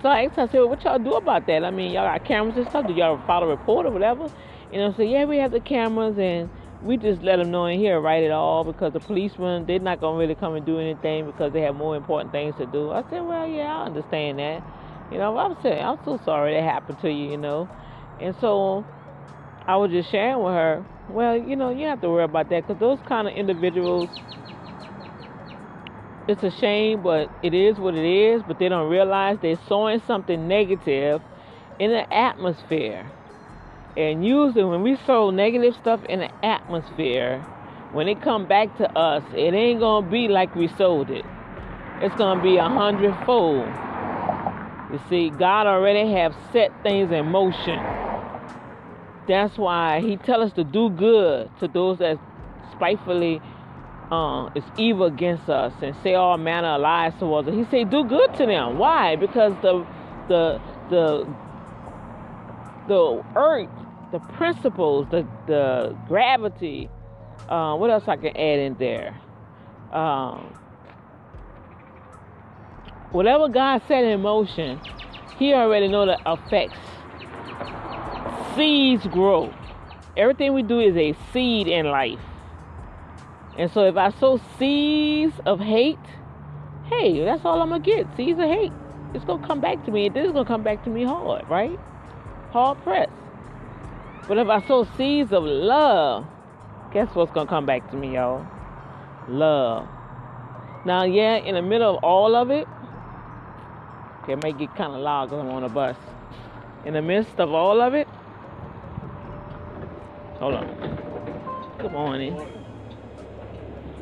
so 0.01 0.09
I 0.09 0.25
asked 0.25 0.35
her, 0.35 0.43
I 0.43 0.47
said, 0.47 0.59
well, 0.59 0.69
what 0.69 0.83
y'all 0.83 0.99
do 0.99 1.13
about 1.13 1.45
that? 1.47 1.63
I 1.63 1.71
mean, 1.71 1.91
y'all 1.91 2.05
got 2.07 2.23
cameras 2.25 2.57
and 2.57 2.67
stuff. 2.67 2.85
Do 2.85 2.93
y'all 2.93 3.21
file 3.25 3.43
a 3.43 3.47
report 3.47 3.85
or 3.85 3.91
whatever? 3.91 4.29
You 4.69 4.79
know, 4.79 4.93
so 4.95 5.01
yeah, 5.01 5.25
we 5.25 5.37
have 5.37 5.51
the 5.51 5.61
cameras 5.61 6.17
and 6.17 6.49
we 6.81 6.97
just 6.97 7.21
let 7.23 7.37
them 7.37 7.51
know 7.51 7.65
in 7.65 7.79
here, 7.79 7.99
right 7.99 8.23
at 8.23 8.31
all, 8.31 8.63
because 8.63 8.93
the 8.93 8.99
policemen, 8.99 9.65
they're 9.65 9.79
not 9.79 9.99
going 9.99 10.15
to 10.15 10.19
really 10.19 10.35
come 10.35 10.55
and 10.55 10.65
do 10.65 10.79
anything 10.79 11.25
because 11.25 11.53
they 11.53 11.61
have 11.61 11.75
more 11.75 11.95
important 11.95 12.31
things 12.31 12.55
to 12.57 12.65
do. 12.65 12.91
I 12.91 13.03
said, 13.09 13.21
well, 13.21 13.47
yeah, 13.47 13.77
I 13.81 13.85
understand 13.85 14.39
that. 14.39 14.63
You 15.09 15.17
know, 15.19 15.37
I'm 15.37 15.55
saying, 15.63 15.83
I'm 15.83 15.97
so 16.03 16.19
sorry 16.23 16.53
that 16.53 16.63
happened 16.63 16.99
to 16.99 17.09
you, 17.11 17.31
you 17.31 17.37
know. 17.37 17.69
And 18.19 18.35
so 18.41 18.85
I 19.67 19.77
was 19.77 19.91
just 19.91 20.11
sharing 20.11 20.43
with 20.43 20.53
her, 20.53 20.85
well, 21.07 21.37
you 21.37 21.55
know, 21.55 21.69
you 21.69 21.87
have 21.87 22.01
to 22.01 22.09
worry 22.09 22.25
about 22.25 22.49
that 22.49 22.67
because 22.67 22.79
those 22.79 22.99
kind 23.07 23.27
of 23.27 23.33
individuals, 23.33 24.09
it's 26.27 26.43
a 26.43 26.51
shame, 26.51 27.01
but 27.01 27.29
it 27.41 27.53
is 27.53 27.77
what 27.77 27.95
it 27.95 28.05
is. 28.05 28.43
But 28.43 28.59
they 28.59 28.69
don't 28.69 28.89
realize 28.89 29.37
they're 29.41 29.59
sowing 29.67 30.01
something 30.05 30.47
negative 30.47 31.21
in 31.79 31.91
the 31.91 32.11
atmosphere. 32.13 33.09
And 33.95 34.25
usually, 34.25 34.63
when 34.63 34.83
we 34.83 34.97
sow 35.05 35.31
negative 35.31 35.75
stuff 35.75 36.03
in 36.05 36.19
the 36.19 36.45
atmosphere, 36.45 37.39
when 37.93 38.07
it 38.07 38.21
come 38.21 38.45
back 38.45 38.75
to 38.77 38.91
us, 38.97 39.23
it 39.33 39.53
ain't 39.53 39.79
gonna 39.79 40.07
be 40.07 40.27
like 40.27 40.53
we 40.55 40.67
sold 40.67 41.09
it. 41.09 41.25
It's 42.01 42.15
gonna 42.15 42.43
be 42.43 42.57
a 42.57 42.67
hundredfold. 42.67 43.67
You 44.91 45.01
see, 45.09 45.29
God 45.29 45.65
already 45.65 46.11
have 46.11 46.35
set 46.51 46.71
things 46.83 47.11
in 47.11 47.25
motion. 47.27 47.81
That's 49.27 49.57
why 49.57 50.01
He 50.01 50.17
tell 50.17 50.41
us 50.41 50.53
to 50.53 50.63
do 50.63 50.89
good 50.89 51.49
to 51.59 51.67
those 51.67 51.97
that 51.99 52.19
spitefully 52.73 53.41
uh, 54.11 54.49
is 54.55 54.63
evil 54.77 55.05
against 55.05 55.49
us 55.49 55.73
and 55.81 55.95
say 56.03 56.15
all 56.15 56.37
manner 56.37 56.69
of 56.69 56.81
lies 56.81 57.13
towards 57.19 57.47
us. 57.47 57.53
He 57.53 57.65
say, 57.65 57.83
do 57.83 58.03
good 58.03 58.33
to 58.35 58.45
them. 58.45 58.77
Why? 58.77 59.15
Because 59.15 59.53
the 59.61 59.85
the 60.27 60.61
the 60.89 61.35
the 62.87 63.25
earth, 63.35 63.69
the 64.11 64.19
principles, 64.19 65.07
the 65.11 65.27
the 65.47 65.97
gravity. 66.07 66.89
Uh, 67.49 67.75
what 67.75 67.89
else 67.89 68.03
I 68.07 68.15
can 68.15 68.35
add 68.35 68.59
in 68.59 68.75
there? 68.75 69.19
Um, 69.91 70.53
whatever 73.11 73.47
God 73.47 73.81
set 73.87 74.03
in 74.03 74.21
motion, 74.21 74.79
He 75.37 75.53
already 75.53 75.87
know 75.87 76.05
the 76.05 76.17
effects. 76.25 76.79
Seeds 78.55 79.05
grow. 79.07 79.53
Everything 80.15 80.53
we 80.53 80.63
do 80.63 80.79
is 80.79 80.95
a 80.95 81.15
seed 81.31 81.67
in 81.67 81.85
life. 81.85 82.19
And 83.57 83.71
so 83.71 83.85
if 83.85 83.97
I 83.97 84.11
sow 84.11 84.39
seeds 84.59 85.33
of 85.45 85.59
hate, 85.59 85.97
hey, 86.85 87.23
that's 87.23 87.43
all 87.43 87.61
I'm 87.61 87.69
gonna 87.69 87.83
get. 87.83 88.07
Seeds 88.15 88.39
of 88.39 88.45
hate. 88.45 88.71
It's 89.13 89.25
gonna 89.25 89.45
come 89.45 89.59
back 89.59 89.83
to 89.85 89.91
me. 89.91 90.09
This 90.09 90.27
is 90.27 90.31
gonna 90.31 90.45
come 90.45 90.63
back 90.63 90.83
to 90.83 90.89
me 90.89 91.03
hard, 91.03 91.49
right? 91.49 91.79
Hard 92.51 92.81
pressed. 92.83 93.11
But 94.27 94.37
if 94.37 94.47
I 94.47 94.61
sow 94.67 94.87
seeds 94.95 95.31
of 95.31 95.43
love, 95.43 96.25
guess 96.93 97.07
what's 97.15 97.31
gonna 97.31 97.49
come 97.49 97.65
back 97.65 97.89
to 97.91 97.97
me, 97.97 98.13
y'all? 98.13 98.45
Love. 99.27 99.87
Now, 100.85 101.03
yeah, 101.03 101.37
in 101.37 101.55
the 101.55 101.61
middle 101.61 101.97
of 101.97 102.03
all 102.03 102.35
of 102.35 102.51
it, 102.51 102.67
okay, 104.23 104.33
it 104.33 104.43
may 104.43 104.53
get 104.53 104.75
kind 104.75 104.93
of 104.93 105.01
loud 105.01 105.29
because 105.29 105.43
I'm 105.43 105.49
on 105.49 105.63
a 105.63 105.69
bus. 105.69 105.97
In 106.85 106.93
the 106.93 107.01
midst 107.01 107.39
of 107.39 107.53
all 107.53 107.81
of 107.81 107.93
it, 107.93 108.07
hold 110.39 110.53
on. 110.53 111.75
Good 111.79 111.91
morning. 111.91 112.56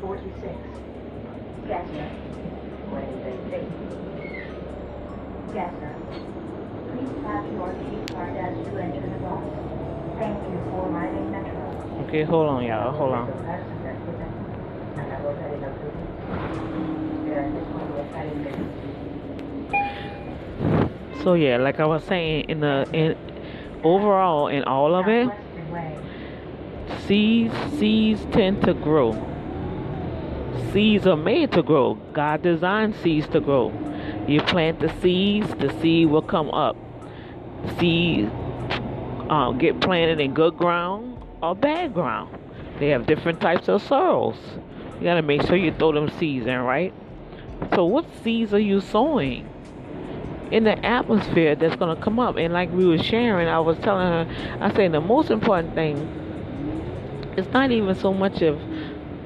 46. 0.06 0.54
Gassner. 1.66 2.08
Gassner. 5.52 5.94
Please 6.92 7.10
tap 7.24 7.44
your 7.52 7.74
key 7.74 8.14
card 8.14 8.36
as 8.36 8.56
you 8.56 8.78
enter 8.78 9.00
the 9.00 9.18
bus. 9.18 9.42
Thank 10.18 10.38
you 10.44 10.58
for 10.70 10.86
riding 10.90 11.30
Metro. 11.32 12.04
Okay, 12.06 12.22
hold 12.22 12.46
on, 12.46 12.62
y'all. 12.62 12.92
Hold 12.92 13.14
on. 13.14 13.26
So 21.24 21.34
yeah, 21.34 21.56
like 21.56 21.80
I 21.80 21.86
was 21.86 22.04
saying, 22.04 22.48
in 22.48 22.60
the 22.60 22.88
in 22.92 23.16
overall 23.82 24.46
in 24.46 24.62
all 24.62 24.94
of 24.94 25.08
it, 25.08 25.28
seeds 27.08 27.52
seeds 27.76 28.24
tend 28.30 28.62
to 28.62 28.72
grow. 28.72 29.35
Seeds 30.76 31.06
are 31.06 31.16
made 31.16 31.52
to 31.52 31.62
grow. 31.62 31.94
God 32.12 32.42
designed 32.42 32.96
seeds 32.96 33.26
to 33.28 33.40
grow. 33.40 33.72
You 34.28 34.42
plant 34.42 34.78
the 34.78 34.92
seeds, 35.00 35.48
the 35.54 35.74
seed 35.80 36.10
will 36.10 36.20
come 36.20 36.50
up. 36.50 36.76
Seeds 37.78 38.30
uh, 39.30 39.52
get 39.52 39.80
planted 39.80 40.20
in 40.20 40.34
good 40.34 40.58
ground 40.58 41.24
or 41.42 41.54
bad 41.54 41.94
ground. 41.94 42.38
They 42.78 42.90
have 42.90 43.06
different 43.06 43.40
types 43.40 43.70
of 43.70 43.80
soils. 43.84 44.36
You 44.98 45.04
gotta 45.04 45.22
make 45.22 45.46
sure 45.46 45.56
you 45.56 45.72
throw 45.72 45.92
them 45.92 46.10
seeds 46.18 46.44
in, 46.44 46.58
right? 46.58 46.92
So, 47.74 47.86
what 47.86 48.04
seeds 48.22 48.52
are 48.52 48.58
you 48.58 48.82
sowing? 48.82 49.48
in 50.50 50.62
the 50.62 50.86
atmosphere 50.86 51.56
that's 51.56 51.74
going 51.74 51.96
to 51.96 52.00
come 52.00 52.20
up. 52.20 52.36
And 52.36 52.54
like 52.54 52.70
we 52.70 52.86
were 52.86 53.02
sharing, 53.02 53.48
I 53.48 53.58
was 53.58 53.76
telling 53.78 54.06
her, 54.06 54.58
I 54.60 54.72
said 54.74 54.92
the 54.92 55.00
most 55.00 55.28
important 55.28 55.74
thing 55.74 55.96
it's 57.36 57.52
not 57.52 57.70
even 57.70 57.94
so 57.94 58.14
much 58.14 58.40
of 58.42 58.58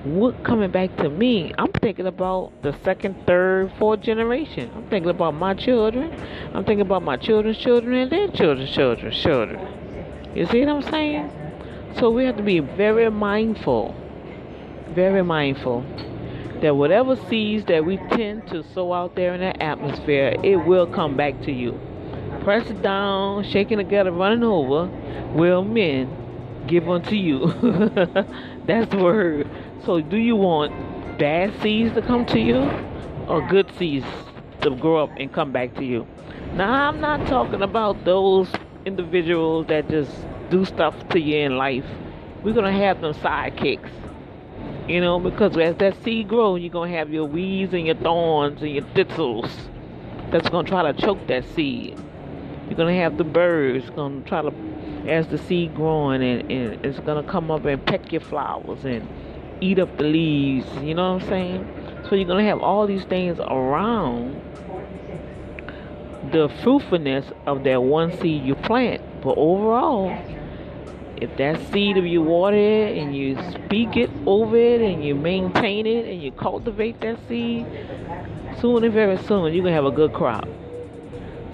what 0.05 0.43
coming 0.45 0.71
back 0.71 0.97
to 0.97 1.11
me. 1.11 1.53
I'm 1.59 1.73
thinking 1.73 2.07
about 2.07 2.63
the 2.63 2.75
second, 2.85 3.27
third, 3.27 3.71
fourth 3.79 4.01
generation. 4.01 4.71
I'm 4.75 4.89
thinking 4.89 5.11
about 5.11 5.35
my 5.35 5.55
children. 5.55 6.13
I'm 6.55 6.65
thinking 6.65 6.81
about 6.81 7.03
my 7.03 7.17
children's 7.17 7.59
children 7.59 7.95
and 7.95 8.11
their 8.11 8.29
children's 8.29 8.71
children's 8.71 9.21
children. 9.21 9.61
You 10.35 10.47
see 10.47 10.61
what 10.65 10.69
I'm 10.69 10.91
saying? 10.91 11.31
So 11.99 12.11
we 12.11 12.25
have 12.25 12.37
to 12.37 12.43
be 12.43 12.61
very 12.61 13.11
mindful, 13.11 13.95
very 14.95 15.23
mindful 15.23 15.85
that 16.63 16.77
whatever 16.77 17.17
seeds 17.29 17.65
that 17.67 17.85
we 17.85 17.97
tend 17.97 18.47
to 18.49 18.63
sow 18.75 18.93
out 18.93 19.17
there 19.17 19.35
in 19.35 19.41
the 19.41 19.63
atmosphere, 19.63 20.35
it 20.43 20.57
will 20.57 20.87
come 20.87 21.17
back 21.17 21.41
to 21.43 21.53
you. 21.53 21.79
Press 22.43 22.71
it 22.71 22.81
down, 22.83 23.45
shaking 23.45 23.79
together, 23.79 24.13
running 24.13 24.45
over, 24.45 24.87
will 25.35 25.65
men 25.65 26.65
give 26.67 26.89
unto 26.89 27.17
you. 27.17 27.47
That's 28.67 28.91
the 28.91 28.99
word. 28.99 29.49
So, 29.87 30.03
do 30.03 30.19
you 30.19 30.37
want 30.37 31.19
bad 31.19 31.59
seeds 31.63 31.95
to 31.95 32.03
come 32.03 32.27
to 32.27 32.39
you 32.39 32.71
or 33.29 33.47
good 33.49 33.71
seeds 33.79 34.05
to 34.61 34.77
grow 34.77 35.05
up 35.05 35.11
and 35.17 35.33
come 35.33 35.53
back 35.53 35.75
to 35.77 35.85
you? 35.85 36.07
Now, 36.53 36.89
I'm 36.89 37.01
not 37.01 37.27
talking 37.27 37.63
about 37.63 38.05
those 38.05 38.51
individuals 38.85 39.69
that 39.69 39.89
just 39.89 40.13
do 40.51 40.67
stuff 40.67 41.09
to 41.09 41.19
you 41.19 41.39
in 41.39 41.57
life. 41.57 41.87
We're 42.43 42.53
going 42.53 42.71
to 42.71 42.79
have 42.79 43.01
them 43.01 43.15
sidekicks. 43.15 43.91
You 44.87 45.01
know, 45.01 45.19
because 45.19 45.57
as 45.57 45.77
that 45.77 46.03
seed 46.05 46.29
grows, 46.29 46.61
you're 46.61 46.71
going 46.71 46.93
to 46.93 46.99
have 46.99 47.11
your 47.11 47.25
weeds 47.25 47.73
and 47.73 47.87
your 47.87 47.95
thorns 47.95 48.61
and 48.61 48.73
your 48.73 48.85
thistles 48.95 49.49
that's 50.31 50.51
going 50.51 50.67
to 50.67 50.71
try 50.71 50.93
to 50.93 51.01
choke 51.01 51.27
that 51.29 51.45
seed. 51.55 51.99
You're 52.67 52.77
going 52.77 52.95
to 52.95 53.01
have 53.01 53.17
the 53.17 53.25
birds 53.25 53.89
going 53.91 54.25
to 54.25 54.29
try 54.29 54.43
to, 54.43 54.53
as 55.09 55.27
the 55.29 55.39
seed 55.39 55.75
growing, 55.75 56.23
and, 56.23 56.53
and 56.53 56.85
it's 56.85 56.99
going 57.01 57.25
to 57.25 57.31
come 57.31 57.51
up 57.51 57.65
and 57.65 57.85
peck 57.87 58.13
your 58.13 58.21
flowers 58.21 58.85
and 58.85 59.09
eat 59.61 59.79
up 59.79 59.97
the 59.97 60.05
leaves. 60.05 60.67
You 60.83 60.95
know 60.95 61.15
what 61.15 61.23
I'm 61.23 61.29
saying? 61.29 62.05
So 62.09 62.15
you're 62.15 62.27
to 62.27 62.45
have 62.45 62.61
all 62.61 62.87
these 62.87 63.05
things 63.05 63.39
around 63.39 64.41
the 66.33 66.49
fruitfulness 66.63 67.27
of 67.47 67.65
that 67.65 67.83
one 67.83 68.17
seed 68.19 68.45
you 68.45 68.55
plant. 68.55 69.03
But 69.23 69.35
overall, 69.37 70.11
if 71.17 71.37
that 71.37 71.61
seed 71.71 71.97
of 71.97 72.07
you 72.07 72.23
water 72.23 72.57
it 72.57 72.97
and 72.97 73.15
you 73.15 73.37
speak 73.53 73.97
it 73.97 74.11
over 74.27 74.57
it 74.57 74.81
and 74.81 75.05
you 75.05 75.15
maintain 75.15 75.87
it 75.87 76.07
and 76.07 76.23
you 76.23 76.33
cultivate 76.33 77.01
that 77.01 77.19
seed, 77.29 77.67
soon 78.61 78.85
and 78.85 78.93
very 78.93 79.19
soon 79.19 79.53
you're 79.53 79.63
gonna 79.63 79.75
have 79.75 79.85
a 79.85 79.91
good 79.91 80.13
crop. 80.13 80.49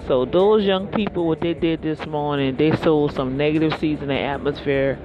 So 0.07 0.23
those 0.23 0.63
young 0.63 0.87
people, 0.87 1.27
what 1.27 1.41
they 1.41 1.53
did 1.53 1.81
this 1.81 2.05
morning, 2.05 2.55
they 2.55 2.73
sowed 2.77 3.13
some 3.13 3.35
negative 3.35 3.77
seeds 3.77 4.01
in 4.01 4.07
the 4.07 4.17
atmosphere, 4.17 4.97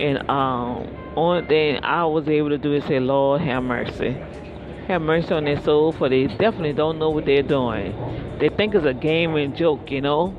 and 0.00 0.28
um, 0.30 0.88
only 1.16 1.46
thing 1.46 1.82
I 1.82 2.04
was 2.04 2.28
able 2.28 2.50
to 2.50 2.58
do 2.58 2.72
is 2.74 2.84
say, 2.84 3.00
Lord, 3.00 3.40
have 3.40 3.62
mercy, 3.62 4.16
have 4.88 5.02
mercy 5.02 5.32
on 5.32 5.44
their 5.44 5.60
soul, 5.62 5.92
for 5.92 6.08
they 6.08 6.26
definitely 6.26 6.72
don't 6.72 6.98
know 6.98 7.10
what 7.10 7.24
they're 7.24 7.42
doing. 7.42 7.94
They 8.38 8.48
think 8.48 8.74
it's 8.74 8.86
a 8.86 8.94
game 8.94 9.36
and 9.36 9.56
joke, 9.56 9.90
you 9.90 10.00
know. 10.00 10.36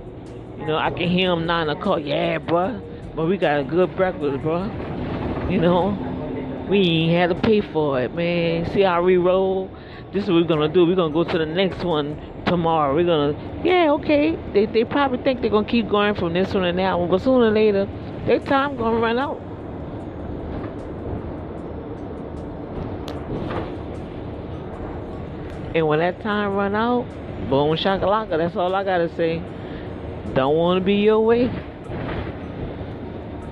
You 0.59 0.65
know, 0.67 0.77
I 0.77 0.89
can 0.89 1.09
hear 1.09 1.29
them 1.29 1.45
nine 1.45 1.69
o'clock, 1.69 2.01
yeah, 2.03 2.39
bruh 2.39 2.81
but 3.15 3.27
we 3.27 3.37
got 3.37 3.61
a 3.61 3.63
good 3.63 3.95
breakfast, 3.95 4.41
bro. 4.41 4.65
You 5.49 5.59
know, 5.59 6.65
we 6.69 6.79
ain't 6.79 7.13
had 7.13 7.29
to 7.29 7.35
pay 7.35 7.61
for 7.61 8.01
it, 8.01 8.13
man. 8.13 8.69
See 8.73 8.81
how 8.81 9.01
we 9.03 9.17
roll? 9.17 9.71
This 10.11 10.25
is 10.25 10.29
what 10.29 10.41
we're 10.41 10.47
gonna 10.47 10.67
do. 10.67 10.85
We're 10.85 10.95
gonna 10.95 11.13
go 11.13 11.23
to 11.23 11.37
the 11.37 11.45
next 11.45 11.83
one 11.83 12.19
tomorrow. 12.45 12.93
We're 12.93 13.05
gonna, 13.05 13.61
yeah, 13.63 13.91
okay. 13.93 14.37
They 14.53 14.65
they 14.65 14.83
probably 14.83 15.19
think 15.19 15.41
they're 15.41 15.49
gonna 15.49 15.67
keep 15.67 15.89
going 15.89 16.15
from 16.15 16.33
this 16.33 16.53
one 16.53 16.65
and 16.65 16.77
that 16.77 16.99
one, 16.99 17.09
but 17.09 17.21
sooner 17.21 17.47
or 17.47 17.51
later, 17.51 17.87
their 18.25 18.39
time 18.39 18.75
gonna 18.75 18.97
run 18.97 19.19
out. 19.19 19.41
And 25.75 25.87
when 25.87 25.99
that 25.99 26.21
time 26.21 26.53
run 26.53 26.73
out, 26.73 27.05
boom 27.49 27.75
shakalaka. 27.75 28.37
That's 28.37 28.55
all 28.55 28.73
I 28.73 28.83
gotta 28.83 29.13
say. 29.15 29.41
Don't 30.33 30.55
want 30.55 30.81
to 30.81 30.85
be 30.85 30.95
your 30.95 31.19
way. 31.19 31.51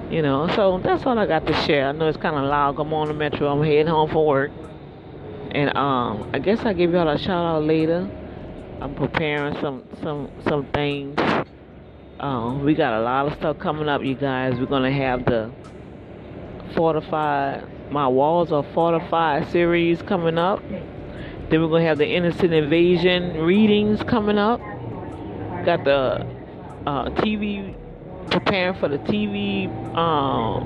You 0.10 0.22
know, 0.22 0.48
so 0.56 0.80
that's 0.80 1.06
all 1.06 1.18
I 1.18 1.26
got 1.26 1.48
to 1.48 1.54
share. 1.54 1.88
I 1.88 1.92
know 1.92 2.08
it's 2.08 2.18
kind 2.18 2.36
of 2.36 2.44
loud. 2.44 2.80
I'm 2.80 2.94
on 2.94 3.08
the 3.08 3.14
metro. 3.14 3.48
I'm 3.48 3.64
heading 3.64 3.88
home 3.88 4.10
from 4.10 4.26
work. 4.26 4.52
And 5.52 5.76
um, 5.78 6.30
I 6.34 6.40
guess 6.40 6.60
I'll 6.60 6.74
give 6.74 6.94
y'all 6.94 7.08
a 7.08 7.18
shout 7.18 7.46
out 7.46 7.64
later. 7.64 8.10
I'm 8.82 8.96
preparing 8.96 9.56
some 9.60 9.84
some 10.02 10.30
some 10.48 10.66
things. 10.68 11.20
Um, 12.24 12.64
we 12.64 12.74
got 12.74 12.94
a 12.94 13.02
lot 13.02 13.28
of 13.28 13.34
stuff 13.34 13.60
coming 13.60 13.90
up, 13.90 14.02
you 14.02 14.16
guys. 14.16 14.58
We're 14.58 14.68
gonna 14.68 14.94
have 14.94 15.26
the 15.26 15.52
fortified. 16.74 17.66
My 17.92 18.08
walls 18.08 18.50
are 18.54 18.64
fortified 18.74 19.52
series 19.52 20.02
coming 20.02 20.38
up. 20.38 20.64
Then 20.70 21.62
we're 21.62 21.68
gonna 21.68 21.84
have 21.84 21.98
the 21.98 22.08
innocent 22.08 22.54
invasion 22.54 23.42
readings 23.42 24.02
coming 24.04 24.38
up. 24.38 24.62
Got 25.66 25.84
the 25.84 26.26
uh, 26.88 27.10
TV 27.10 27.76
preparing 28.32 28.80
for 28.80 28.88
the 28.88 29.00
TV 29.00 29.68
um, 29.94 30.64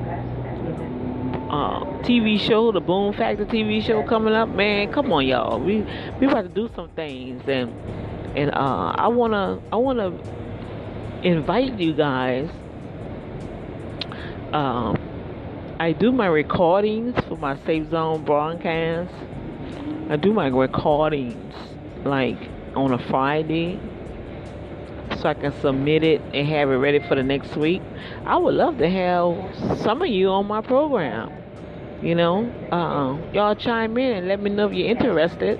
uh, 1.49 1.85
TV 2.03 2.39
show, 2.39 2.71
the 2.71 2.81
Boom 2.81 3.13
Factor 3.13 3.47
TV 3.47 3.83
show 3.83 4.03
coming 4.03 4.35
up. 4.35 4.47
Man, 4.49 4.93
come 4.93 5.11
on, 5.11 5.25
y'all. 5.25 5.59
We 5.59 5.83
we 6.19 6.27
about 6.27 6.43
to 6.43 6.49
do 6.49 6.69
some 6.75 6.89
things, 6.89 7.41
and 7.47 7.73
and 8.37 8.51
uh, 8.51 8.93
I 8.95 9.07
wanna 9.07 9.59
I 9.71 9.77
wanna 9.77 10.11
invite 11.23 11.79
you 11.79 11.93
guys. 11.93 12.49
Um, 14.53 14.97
I 15.79 15.91
do 15.91 16.11
my 16.11 16.27
recordings 16.27 17.15
for 17.27 17.37
my 17.37 17.57
Safe 17.65 17.89
Zone 17.89 18.23
broadcast. 18.23 19.13
I 20.09 20.15
do 20.15 20.33
my 20.33 20.47
recordings 20.47 21.53
like 22.05 22.37
on 22.75 22.93
a 22.93 22.99
Friday 23.09 23.79
so 25.17 25.29
I 25.29 25.33
can 25.33 25.53
submit 25.61 26.03
it 26.03 26.21
and 26.33 26.47
have 26.47 26.69
it 26.69 26.75
ready 26.75 26.99
for 26.99 27.15
the 27.15 27.23
next 27.23 27.55
week. 27.55 27.81
I 28.25 28.37
would 28.37 28.53
love 28.53 28.77
to 28.77 28.89
have 28.89 29.79
some 29.79 30.01
of 30.01 30.07
you 30.07 30.29
on 30.29 30.47
my 30.47 30.61
program. 30.61 31.31
You 32.01 32.15
know, 32.15 32.45
uh, 32.71 33.17
y'all 33.33 33.55
chime 33.55 33.97
in 33.97 34.17
and 34.17 34.27
let 34.27 34.39
me 34.39 34.51
know 34.51 34.67
if 34.67 34.73
you're 34.73 34.87
interested, 34.87 35.59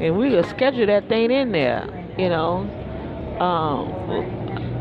and 0.00 0.18
we 0.18 0.30
will 0.30 0.42
schedule 0.44 0.86
that 0.86 1.08
thing 1.08 1.30
in 1.30 1.52
there. 1.52 1.86
You 2.18 2.28
know, 2.28 3.36
um, 3.40 4.39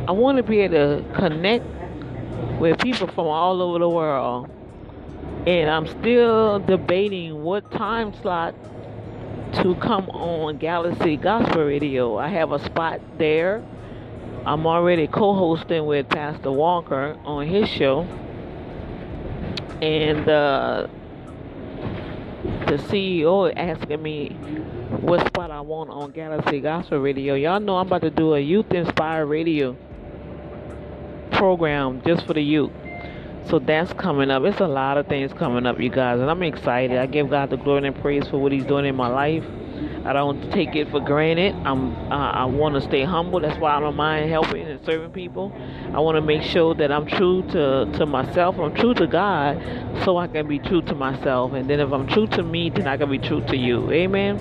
I 0.10 0.12
want 0.12 0.38
to 0.38 0.44
be 0.44 0.62
able 0.62 0.74
to 1.04 1.14
connect 1.14 1.64
with 2.60 2.80
people 2.80 3.06
from 3.10 3.28
all 3.28 3.62
over 3.62 3.78
the 3.78 3.88
world, 3.88 4.50
and 5.46 5.70
I'm 5.70 5.86
still 5.86 6.58
debating 6.58 7.44
what 7.44 7.70
time 7.72 8.16
slot 8.20 8.56
to 9.62 9.76
come 9.76 10.10
on 10.10 10.58
Galaxy 10.58 11.16
Gospel 11.16 11.64
Radio. 11.64 12.18
I 12.18 12.28
have 12.30 12.52
a 12.54 12.58
spot 12.58 13.02
there 13.20 13.64
I'm 14.48 14.66
already 14.66 15.06
co-hosting 15.06 15.86
with 15.86 16.10
Pastor 16.10 16.52
Walker 16.52 17.16
on 17.24 17.46
his 17.46 17.70
show, 17.70 18.02
and 19.80 20.28
uh, 20.28 20.88
the 22.66 22.78
CEO 22.88 23.54
asking 23.56 24.02
me 24.02 24.30
what 25.02 25.28
spot 25.28 25.52
I 25.52 25.62
want 25.62 25.92
on 25.92 26.10
Galaxy 26.10 26.62
Gospel 26.62 26.98
Radio. 26.98 27.36
Y'all 27.36 27.60
know 27.60 27.76
I'm 27.78 27.86
about 27.86 28.02
to 28.02 28.10
do 28.10 28.34
a 28.34 28.40
youth 28.40 28.72
inspired 28.72 29.28
radio 29.28 29.78
program 31.40 32.02
just 32.06 32.28
for 32.28 32.34
the 32.34 32.44
youth. 32.44 32.72
So 33.50 33.58
that's 33.58 33.92
coming 33.94 34.30
up. 34.30 34.44
It's 34.44 34.60
a 34.60 34.68
lot 34.68 34.98
of 34.98 35.08
things 35.08 35.34
coming 35.34 35.66
up, 35.66 35.80
you 35.80 35.90
guys, 35.90 36.20
and 36.20 36.30
I'm 36.30 36.44
excited. 36.44 36.98
I 37.00 37.08
give 37.08 37.30
God 37.32 37.50
the 37.50 37.58
glory 37.58 37.88
and 37.88 38.00
praise 38.00 38.28
for 38.28 38.38
what 38.38 38.52
He's 38.52 38.66
doing 38.66 38.86
in 38.86 38.96
my 38.96 39.08
life. 39.08 39.44
I 40.06 40.14
don't 40.14 40.52
take 40.52 40.76
it 40.76 40.90
for 40.92 41.00
granted. 41.00 41.56
I'm 41.66 41.96
uh, 42.12 42.32
I 42.32 42.46
want 42.46 42.76
to 42.76 42.82
stay 42.82 43.04
humble. 43.04 43.40
That's 43.40 43.58
why 43.60 43.76
I 43.76 43.80
don't 43.80 43.96
mind 43.96 44.30
helping 44.30 44.68
and 44.68 44.84
serving 44.86 45.12
people. 45.12 45.52
I 45.94 46.00
want 46.00 46.16
to 46.16 46.22
make 46.22 46.44
sure 46.44 46.76
that 46.76 46.92
I'm 46.92 47.08
true 47.08 47.42
to 47.54 47.90
to 47.98 48.06
myself. 48.06 48.60
I'm 48.60 48.76
true 48.76 48.94
to 48.96 49.08
God, 49.08 49.62
so 50.04 50.18
I 50.18 50.28
can 50.28 50.48
be 50.48 50.60
true 50.60 50.82
to 50.84 50.94
myself. 50.94 51.54
And 51.54 51.70
then 51.70 51.80
if 51.80 51.92
I'm 51.92 52.06
true 52.08 52.28
to 52.28 52.44
me, 52.44 52.70
then 52.70 52.88
I 52.88 52.98
can 52.98 53.10
be 53.10 53.18
true 53.18 53.42
to 53.48 53.58
you. 53.58 53.92
Amen. 53.92 54.40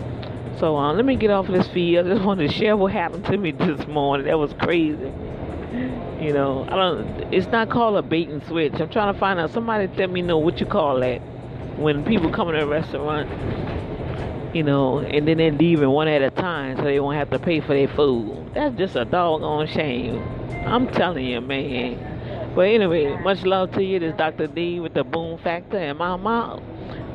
So 0.59 0.77
uh, 0.77 0.93
let 0.93 1.05
me 1.05 1.17
get 1.17 1.31
off 1.31 1.47
this 1.47 1.69
feed. 1.69 1.99
I 2.01 2.03
just 2.03 2.23
wanted 2.23 2.51
to 2.51 2.55
share 2.55 2.77
what 2.77 2.93
happened 2.93 3.25
to 3.27 3.37
me 3.37 3.53
this 3.53 3.87
morning. 3.87 4.27
That 4.27 4.39
was 4.39 4.53
crazy. 4.55 5.13
You 6.20 6.33
know, 6.33 6.66
I 6.68 6.74
don't. 6.74 7.33
It's 7.33 7.46
not 7.46 7.70
called 7.70 7.96
a 7.96 8.02
bait 8.02 8.28
and 8.28 8.44
switch. 8.46 8.74
I'm 8.74 8.88
trying 8.88 9.14
to 9.14 9.20
find 9.20 9.38
out. 9.38 9.50
Somebody 9.52 9.87
let 9.96 10.11
me 10.11 10.20
know 10.20 10.38
what 10.38 10.59
you 10.59 10.66
call 10.66 10.98
that 11.00 11.18
when 11.78 12.04
people 12.04 12.33
come 12.33 12.48
to 12.48 12.61
a 12.61 12.66
restaurant. 12.66 13.28
You 14.54 14.64
know, 14.64 14.98
and 14.98 15.28
then 15.28 15.37
they're 15.37 15.52
leaving 15.52 15.90
one 15.90 16.09
at 16.09 16.22
a 16.22 16.31
time 16.31 16.76
so 16.76 16.85
they 16.85 16.98
won't 16.98 17.16
have 17.16 17.31
to 17.31 17.38
pay 17.38 17.61
for 17.61 17.68
their 17.68 17.87
food. 17.87 18.50
That's 18.54 18.76
just 18.76 18.96
a 18.96 19.04
doggone 19.04 19.68
shame. 19.68 20.20
I'm 20.66 20.88
telling 20.88 21.26
you, 21.26 21.40
man. 21.40 22.52
But 22.54 22.62
anyway, 22.62 23.16
much 23.22 23.44
love 23.44 23.72
to 23.72 23.85
you. 23.85 24.00
This 24.00 24.12
is 24.12 24.18
Dr. 24.18 24.48
D 24.48 24.81
with 24.81 24.94
the 24.94 25.04
Boom 25.04 25.38
Factor, 25.38 25.76
and 25.76 26.02
I'm 26.02 26.26
out. 26.26 26.62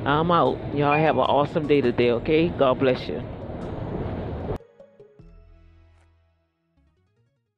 I'm 0.05 0.31
out. 0.31 0.57
Y'all 0.75 0.97
have 0.97 1.17
an 1.17 1.23
awesome 1.23 1.67
day 1.67 1.81
today, 1.81 2.11
okay? 2.11 2.49
God 2.49 2.79
bless 2.79 3.07
you. 3.07 3.21